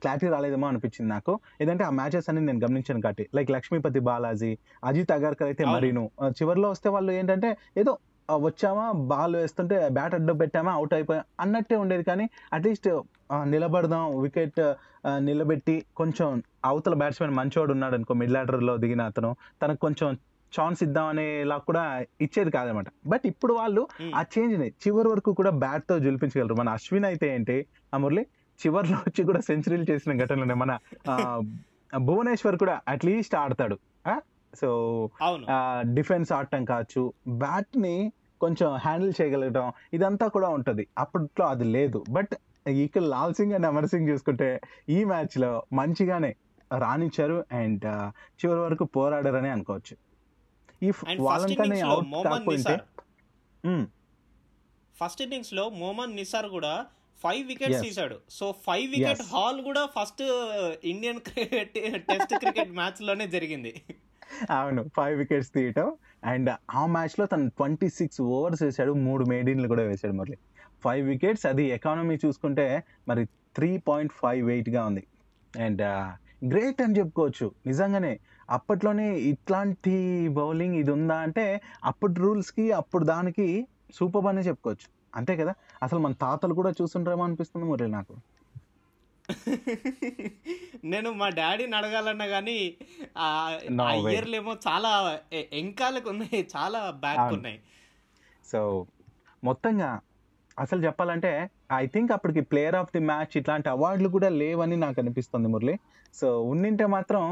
క్లారిటీ 0.02 0.28
రాలేదేమో 0.28 0.68
అనిపించింది 0.68 1.10
నాకు. 1.10 1.40
ఏదంటే 1.62 1.84
ఆ 1.84 1.90
మ్యాచెస్ 1.90 2.30
అన్ని 2.30 2.46
నేను 2.46 2.60
గమనించాను 2.66 3.02
కాబట్టి. 3.02 3.30
లైక్ 3.36 3.52
లక్ష్మీపతి 3.52 4.00
బాలాజీ 4.00 4.58
అజిత్ 4.84 5.12
అగర్కర్ 5.12 5.48
అయితే. 5.48 5.66
మరీను. 5.66 6.12
చివర్లో 6.30 6.70
వస్తే 6.70 6.90
వాళ్ళు 6.90 7.12
ఏంటంటే 7.12 7.58
ఏదో 7.78 7.98
వచ్చామా 8.36 8.92
బాల్ 8.92 9.36
వేస్తుంటే 9.36 9.90
బ్యాట్ 9.90 10.16
అడ్డు 10.16 10.34
పెట్టామా 10.34 10.72
అవుట్ 10.72 10.94
అయిపోయా 10.94 11.24
అన్నట్టే 11.40 11.76
ఉండేది 11.76 12.04
కానీ 12.04 12.30
అట్లీస్ట్ 12.54 12.90
నిలబడదాం 13.44 14.22
వికెట్ 14.22 14.60
నిలబెట్టి 15.20 15.86
కొంచెం 15.96 16.44
అవతల 16.66 16.94
బ్యాట్స్మెన్ 16.94 17.34
మంచోడు 17.36 17.72
ఉన్నాడు 17.72 17.96
అనుకో 17.96 18.14
మిడ్లో 18.14 18.78
దిగిన 18.78 19.02
అతను. 19.02 19.36
తనకు 19.62 19.80
కొంచెం 19.80 20.18
ఛాన్స్ 20.60 20.84
ఇద్దాం 20.84 21.06
అనేలా 21.06 21.58
కూడా 21.58 22.04
ఇచ్చేది 22.22 22.52
కాదనమాట. 22.52 22.86
బట్ 23.08 23.28
ఇప్పుడు 23.28 23.54
వాళ్ళు. 23.54 23.88
ఆ 24.16 24.22
చేంజ్ని 24.34 24.68
చివరి 24.84 25.10
వరకు 25.10 25.34
కూడా 25.34 25.50
బ్యాట్తో 25.50 26.00
జులిపించగలరు. 26.00 26.54
మన 26.54 26.70
అశ్విన్ 26.70 27.06
అయితే 27.06 27.36
ఏంటి? 27.36 27.66
ఆ 27.94 27.98
మురళి 27.98 28.26
చివర్లో 28.62 28.98
వచ్చి 28.98 29.22
కూడా 29.30 29.40
సెంచరీలు 29.50 29.86
చేసిన 29.92 30.12
ఘటనలు. 30.24 30.44
ఉన్నాయి. 30.46 30.60
మన 30.64 30.72
భువనేశ్వర్ 32.08 32.58
కూడా 32.64 32.76
అట్లీస్ట్ 32.88 33.36
ఆడతాడు. 33.36 33.78
సో 34.62 34.70
డిఫెన్స్ 35.98 36.30
ఆడటం 36.32 36.66
కావచ్చు 36.66 37.02
బ్యాట్ని 37.44 37.96
కొంచెం 38.42 38.70
హ్యాండిల్ 38.76 39.14
చేయగలగడం 39.20 39.68
ఇదంతా 39.94 40.26
కూడా 40.36 40.50
ఉంటది. 40.50 40.84
అప్పట్లో 40.98 41.46
అది 41.54 41.66
లేదు. 41.76 42.00
బట్ 42.10 42.34
ఇక్కడ 42.86 43.04
లాల్ 43.14 43.34
సింగ్ 43.34 43.54
అండ్ 43.58 43.66
అమర్ 43.66 43.88
సింగ్ 43.88 44.10
చూసుకుంటే 44.10 44.50
ఈ 44.90 44.98
మ్యాచ్లో 45.04 45.52
మంచిగానే 45.74 46.32
రాణించారు 46.78 47.38
అండ్ 47.52 47.86
చివరి 48.40 48.60
వరకు 48.60 48.86
పోరాడారని 48.96 49.50
అనుకోవచ్చు. 49.50 49.96
ఈ 50.84 50.90
వాళ్ళంతానే 51.20 51.80
ఇన్నింగ్స్లో 51.80 51.94
అవుట్ 51.94 52.28
కాకపోతే 52.28 52.76
ఫస్ట్ 55.02 55.22
ఇన్నింగ్స్లో 55.22 55.64
మొహమ్మద్ 55.82 56.14
నిసార్ 56.20 56.48
కూడా 56.58 56.74
ఫైవ్ 57.24 57.48
వికెట్స్. 57.48 57.82
తీశాడు. 57.82 58.16
So 58.30 58.56
five 58.68 58.92
wicket. 58.92 59.22
హాల్ 59.22 59.62
కూడా 59.62 59.86
first 59.86 60.22
Indian 60.84 61.20
cricket 61.20 61.74
test 62.06 62.36
cricket 62.36 62.72
మ్యాచ్లోనే 62.72 63.28
జరిగింది. 63.28 63.82
అవును 64.50 64.90
ఫైవ్ 64.98 65.18
వికెట్స్ 65.18 65.54
తీయటం. 65.54 65.96
అండ్ 66.24 66.56
ఆ 66.76 66.86
మ్యాచ్లో 66.86 67.26
తను 67.26 67.50
ట్వంటీ 67.50 67.90
సిక్స్ 67.90 68.22
ఓవర్స్ 68.22 68.64
వేసాడు 68.64 68.92
మూడు 68.92 69.26
మేడిన్లు 69.26 69.68
కూడా 69.68 69.84
వేసాడు 69.84 70.14
మురళి. 70.14 70.38
ఫైవ్ 70.84 71.08
వికెట్స్ 71.08 71.46
అది 71.46 71.64
ఎకానమీ 71.64 72.18
చూసుకుంటే 72.26 72.84
మరి 73.08 73.26
త్రీ 73.26 73.78
పాయింట్ 73.78 74.14
ఫైవ్గా 74.14 74.86
ఉంది. 74.86 75.08
అండ్ 75.60 75.82
గ్రేట్ 76.54 76.82
అని 76.82 76.98
చెప్పుకోవచ్చు. 76.98 77.52
నిజంగానే 77.66 78.20
అప్పట్లోనే 78.50 79.20
ఇట్లాంటి 79.20 80.28
బౌలింగ్ 80.28 80.76
ఇది 80.76 80.92
ఉందా 80.92 81.16
అంటే 81.16 81.62
అప్పటి 81.84 82.14
రూల్స్కి 82.14 82.72
అప్పుడు 82.72 83.06
దానికి 83.06 83.68
సూపర్ 83.96 84.26
అనే 84.26 84.42
చెప్పుకోవచ్చు. 84.42 84.98
అంతే 85.16 85.36
కదా? 85.36 85.54
అసలు 85.82 86.00
మన 86.00 86.14
తాతలు 86.22 86.54
కూడా 86.54 86.72
చూస్తుంటారేమో 86.80 87.24
అనిపిస్తుంది 87.24 87.66
మురళి 87.66 87.92
నాకు. 87.94 88.16
నేను 90.86 91.10
మా 91.18 91.28
డాడీని 91.38 91.76
అడగాలన్నా 91.78 92.28
కానీ 92.28 92.58
ఆ. 93.20 93.28
ఇయర్లేమో 94.06 94.54
చాలా 94.68 94.92
ఎంకాలకు 95.60 96.08
ఉన్నాయి 96.14 96.40
చాలా 96.54 96.80
బ్యాక్. 97.02 97.34
ఉన్నాయి. 97.38 97.58
సో 98.46 98.60
మొత్తంగా 99.44 99.90
అసలు 100.58 100.82
చెప్పాలంటే 100.86 101.32
ఐ 101.76 101.86
థింక్ 101.88 102.12
అప్పటికి 102.12 102.42
ప్లేయర్ 102.52 102.78
ఆఫ్ 102.80 102.94
ది 102.94 103.02
మ్యాచ్ 103.10 103.34
ఇట్లాంటి 103.38 103.70
అవార్డులు 103.74 104.10
కూడా 104.16 104.30
లేవని 104.38 104.78
నాకు 104.84 105.00
అనిపిస్తుంది 105.00 105.48
మురళి. 105.48 105.76
సో 106.14 106.28
ఉన్నింటే 106.52 106.86
మాత్రం 106.94 107.24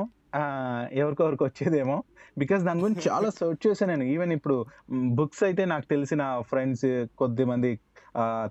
ఎవరికొవరికి 0.98 1.44
వచ్చేదేమో. 1.44 1.98
బికాస్ 2.38 2.62
దాని 2.64 2.82
గురించి 2.82 3.04
చాలా 3.10 3.30
సర్చ్ 3.38 3.62
చేశాను 3.66 3.92
నేను. 3.94 4.06
ఈవెన్ 4.14 4.34
ఇప్పుడు 4.34 4.58
బుక్స్ 5.16 5.44
అయితే 5.44 5.66
నాకు 5.72 5.88
తెలిసిన 5.88 6.22
ఫ్రెండ్స్ 6.50 6.88
కొద్ది 7.18 7.46
మంది 7.46 7.72
ఆ, 7.74 7.85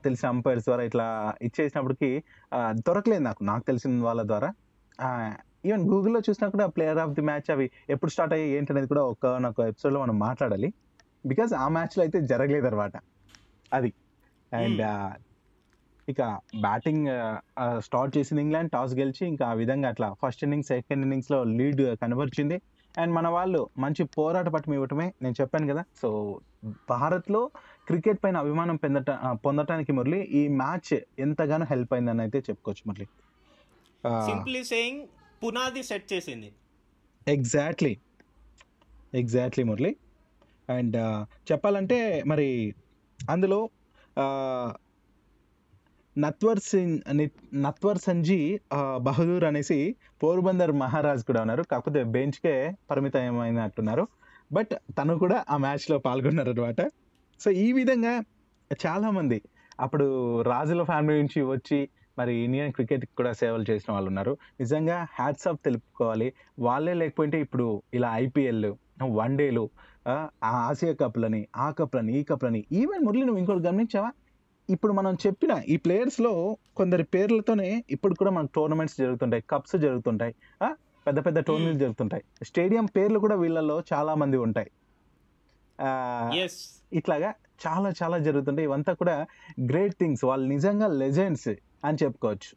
తెలిసిన 0.05 0.29
అంపైర్స్ 0.29 0.65
ద్వారా 0.65 0.83
ఇట్లా 0.83 1.07
ఇచ్చేసినప్పటికి 1.43 2.11
దొరకలేదు 2.89 3.23
నాకు. 3.23 3.43
నాకు 3.45 3.65
తెలిసిన 3.65 4.03
వాళ్ళ 4.03 4.23
ద్వారా. 4.23 4.51
ఈవెన్ 5.67 5.85
గూగుల్లో 5.91 6.21
చూసినా 6.21 6.49
కూడా 6.49 6.67
ప్లేయర్ 6.67 6.99
ఆఫ్ 6.99 7.11
ది 7.11 7.21
మ్యాచ్ 7.21 7.51
అవి 7.51 7.67
ఎప్పుడు 7.89 8.11
స్టార్ట్ 8.11 8.35
అయ్యాయి 8.35 8.53
ఏంటనేది 8.53 8.89
కూడా 8.89 9.03
ఒక 9.05 9.27
నాకు 9.27 9.61
ఎపిసోడ్లో 9.65 10.01
మనం 10.01 10.17
మాట్లాడాలి. 10.19 10.69
బికాజ్ 11.27 11.53
ఆ 11.55 11.69
మ్యాచ్లో 11.69 12.03
అయితే 12.03 12.19
జరగలేదు 12.21 12.67
అనమాట 12.67 12.97
అది. 13.73 13.93
అండ్ 14.53 14.83
ఇక 16.09 16.23
బ్యాటింగ్ 16.61 17.07
స్టార్ట్ 17.79 18.13
చేసింది 18.19 18.43
ఇంగ్లాండ్ 18.43 18.71
టాస్ 18.71 18.95
గెలిచి 18.95 19.27
ఇంకా 19.27 19.45
ఆ 19.47 19.53
విధంగా 19.53 19.89
అట్లా 19.89 20.09
ఫస్ట్ 20.23 20.43
ఇన్నింగ్స్ 20.45 20.69
సెకండ్ 20.69 21.03
ఇన్నింగ్స్లో 21.03 21.39
లీడ్ 21.45 21.83
కనబరిచింది. 22.03 22.57
అండ్ 22.99 23.13
మన 23.15 23.29
వాళ్ళు 23.29 23.61
మంచి 23.79 24.03
పోరాట 24.17 24.49
పట్టం 24.49 24.73
ఇవ్వటమే 24.75 25.07
నేను 25.23 25.35
చెప్పాను 25.41 25.67
కదా. 25.73 25.83
సో 26.03 26.09
భారత్లో 26.91 27.41
క్రికెట్ 27.89 28.21
పైన 28.25 28.37
అభిమానం 28.43 28.77
పొందట 28.83 29.11
పొందటానికి 29.45 29.93
మురళి 29.93 30.21
ఈ 30.41 30.43
మ్యాచ్ 30.61 30.93
ఎంతగానో 31.25 31.67
హెల్ప్ 31.71 31.93
అయిందని 31.95 32.23
అయితే 32.25 32.39
చెప్పుకోవచ్చు 32.49 32.85
మురళి. 32.89 33.07
సింప్లీ 34.31 34.63
సేయింగ్ 34.65 35.03
పునాది 35.43 35.83
సెట్ 35.83 36.07
చేసింది. 36.13 36.49
Exactly 37.29 37.93
exactly 39.15 39.65
Murali. 39.65 39.93
అండ్ 40.69 40.97
చెప్పాలంటే 41.51 41.99
మరి 42.27 42.49
అందులో 43.21 43.61
నత్వర్ 46.17 46.61
సింగ్ 46.71 46.99
నత్వర్ 47.67 47.99
సంజీ 47.99 48.41
బహదూర్ 49.07 49.45
అనేసి 49.45 49.79
పోర్బందర్ 50.23 50.73
మహారాజ్ 50.83 51.23
కూడా 51.29 51.41
ఉన్నారు. 51.45 51.63
కాకపోతే 51.71 52.01
బెంచ్కే 52.17 52.55
పరిమితమైనట్టున్నారు. 52.91 54.05
బట్ 54.53 54.75
తను 54.99 55.15
కూడా 55.23 55.39
ఆ 55.51 55.57
మ్యాచ్లో 55.65 55.97
పాల్గొన్నారు 55.99 56.53
అనమాట 56.55 56.83
సో 57.41 57.51
ఈ 57.65 57.67
విధంగా 57.73 58.15
చాలామంది 58.71 59.39
అప్పుడు 59.81 60.07
రాజుల 60.43 60.83
ఫ్యామిలీ 60.83 61.17
నుంచి 61.23 61.41
వచ్చి 61.43 61.79
మరి 62.19 62.33
ఇండియన్ 62.45 62.73
క్రికెట్ 62.73 63.05
కూడా 63.19 63.33
సేవలు 63.33 63.65
చేసిన 63.71 63.89
వాళ్ళు 63.95 64.09
ఉన్నారు 64.09 64.33
నిజంగా 64.61 64.97
హ్యాట్స్ 65.13 65.49
ఆఫ్ 65.49 65.59
తెలుపుకోవాలి. 65.65 66.29
వాళ్ళే 66.59 66.95
లేకపోతే 66.95 67.39
ఇప్పుడు 67.41 67.67
ఇలా 67.95 68.09
ఐపీఎల్ 68.25 68.67
వన్ 69.21 69.35
డేలు 69.39 69.65
ఆ 70.09 70.53
ఆసియా 70.69 70.93
కప్లని 70.93 71.41
ఆ 71.57 71.67
కప్లని 71.71 72.13
ఈ 72.19 72.23
కప్లని 72.23 72.61
ఈవెన్ 72.73 73.05
మురళి 73.07 73.25
నువ్వు 73.25 73.41
ఇంకోటి 73.43 73.67
గమనించావా? 73.69 74.11
ఇప్పుడు 74.69 74.93
మనం 74.93 75.15
చెప్పిన 75.25 75.53
ఈ 75.69 75.77
ప్లేయర్స్లో 75.77 76.33
కొందరి 76.77 77.05
పేర్లతోనే 77.15 77.69
ఇప్పుడు 77.91 78.15
కూడా 78.15 78.31
మనకు 78.31 78.53
టోర్నమెంట్స్ 78.55 78.97
జరుగుతుంటాయి 78.99 79.43
కప్స్ 79.51 79.77
జరుగుతుంటాయి 79.77 80.35
పెద్ద 81.07 81.19
పెద్ద 81.27 81.39
టోర్నీలు 81.49 81.79
జరుగుతుంటాయి. 81.79 82.25
స్టేడియం 82.45 82.87
పేర్లు 82.97 83.19
కూడా 83.19 83.37
వీళ్ళల్లో 83.43 83.77
చాలామంది 83.93 84.37
ఉంటాయి. 84.37 84.71
ఇట్లాగా 86.93 87.35
చాలా 87.67 87.93
చాలా 88.03 88.19
జరుగుతుంటాయి. 88.19 88.65
ఇవంతా 88.65 88.93
కూడా 88.93 89.27
గ్రేట్ 89.71 89.95
థింగ్స్ 89.95 90.25
వాళ్ళు 90.25 90.49
నిజంగా 90.49 90.87
లెజెండ్స్ 90.87 91.49
అని 91.85 91.99
చెప్పుకోవచ్చు. 92.05 92.57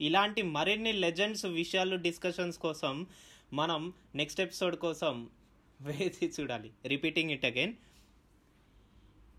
ఇలాంటి 0.00 0.42
మరిన్ని 0.42 0.92
లెజెండ్స్ 0.92 1.44
విషయాలు 1.44 1.96
డిస్కషన్స్ 1.96 2.58
కోసం 2.58 3.06
మనం 3.52 3.92
నెక్స్ట్ 4.14 4.40
ఎపిసోడ్ 4.40 4.76
కోసం 4.76 5.28
వేసి 5.82 6.32
చూడాలి. 6.40 6.70
రిపీటింగ్ 6.86 7.30
ఇట్ 7.30 7.44
అగైన్ 7.44 7.74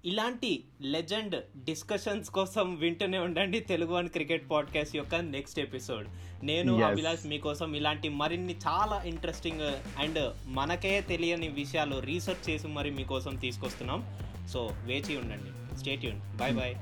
ఇలాంటి 0.05 0.63
లెజెండ్ 0.81 1.35
డిస్కషన్స్ 1.65 2.29
కోసం 2.29 2.75
వింటూనే 2.75 3.17
ఉండండి 3.17 3.59
తెలుగు 3.59 3.93
వన్ 3.93 4.09
క్రికెట్ 4.09 4.51
పాడ్కాస్ట్ 4.51 4.95
యొక్క 4.95 5.15
నెక్స్ట్ 5.15 5.59
ఎపిసోడ్. 5.59 6.07
నేను. 6.43 6.83
అభిలాష్ 6.83 7.27
మీకోసం 7.27 7.73
ఇలాంటి 7.73 8.09
మరిన్ని 8.09 8.55
చాలా 8.67 9.01
ఇంట్రెస్టింగ్ 9.05 9.61
అండ్ 9.99 10.33
మనకే 10.45 11.01
తెలియని 11.01 11.47
విషయాలు 11.47 11.99
రీసెర్చ్ 11.99 12.49
చేసి 12.49 12.67
మరి 12.67 12.91
మీకోసం 12.91 13.35
తీసుకొస్తున్నాం. 13.35 14.19
సో 14.53 14.69
వేచి 14.85 15.17
ఉండండి. 15.17 15.77
స్టేట్ 15.77 16.05
యూన్ 16.05 16.19
బాయ్ 16.37 16.53
బాయ్ 16.53 16.75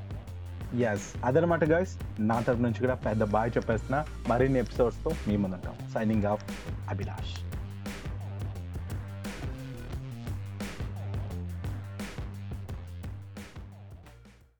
ఎస్ 0.83 1.13
అదనమాట 1.25 1.63
గైస్ 1.63 1.97
నా 2.19 2.41
తరపు 2.41 2.61
నుంచి 2.61 2.79
కూడా 2.79 2.95
పెద్ద 2.95 3.23
బాయ్ 3.23 3.51
చెప్పేస్తున్నా. 3.57 4.05
మరిన్ని 4.27 4.59
ఎపిసోడ్స్తో 4.59 5.11
మీ 5.27 5.37
ముందుంటాం. 5.37 5.91
Signing 5.93 6.23
off 6.23 6.43
Abhilash. 6.89 7.50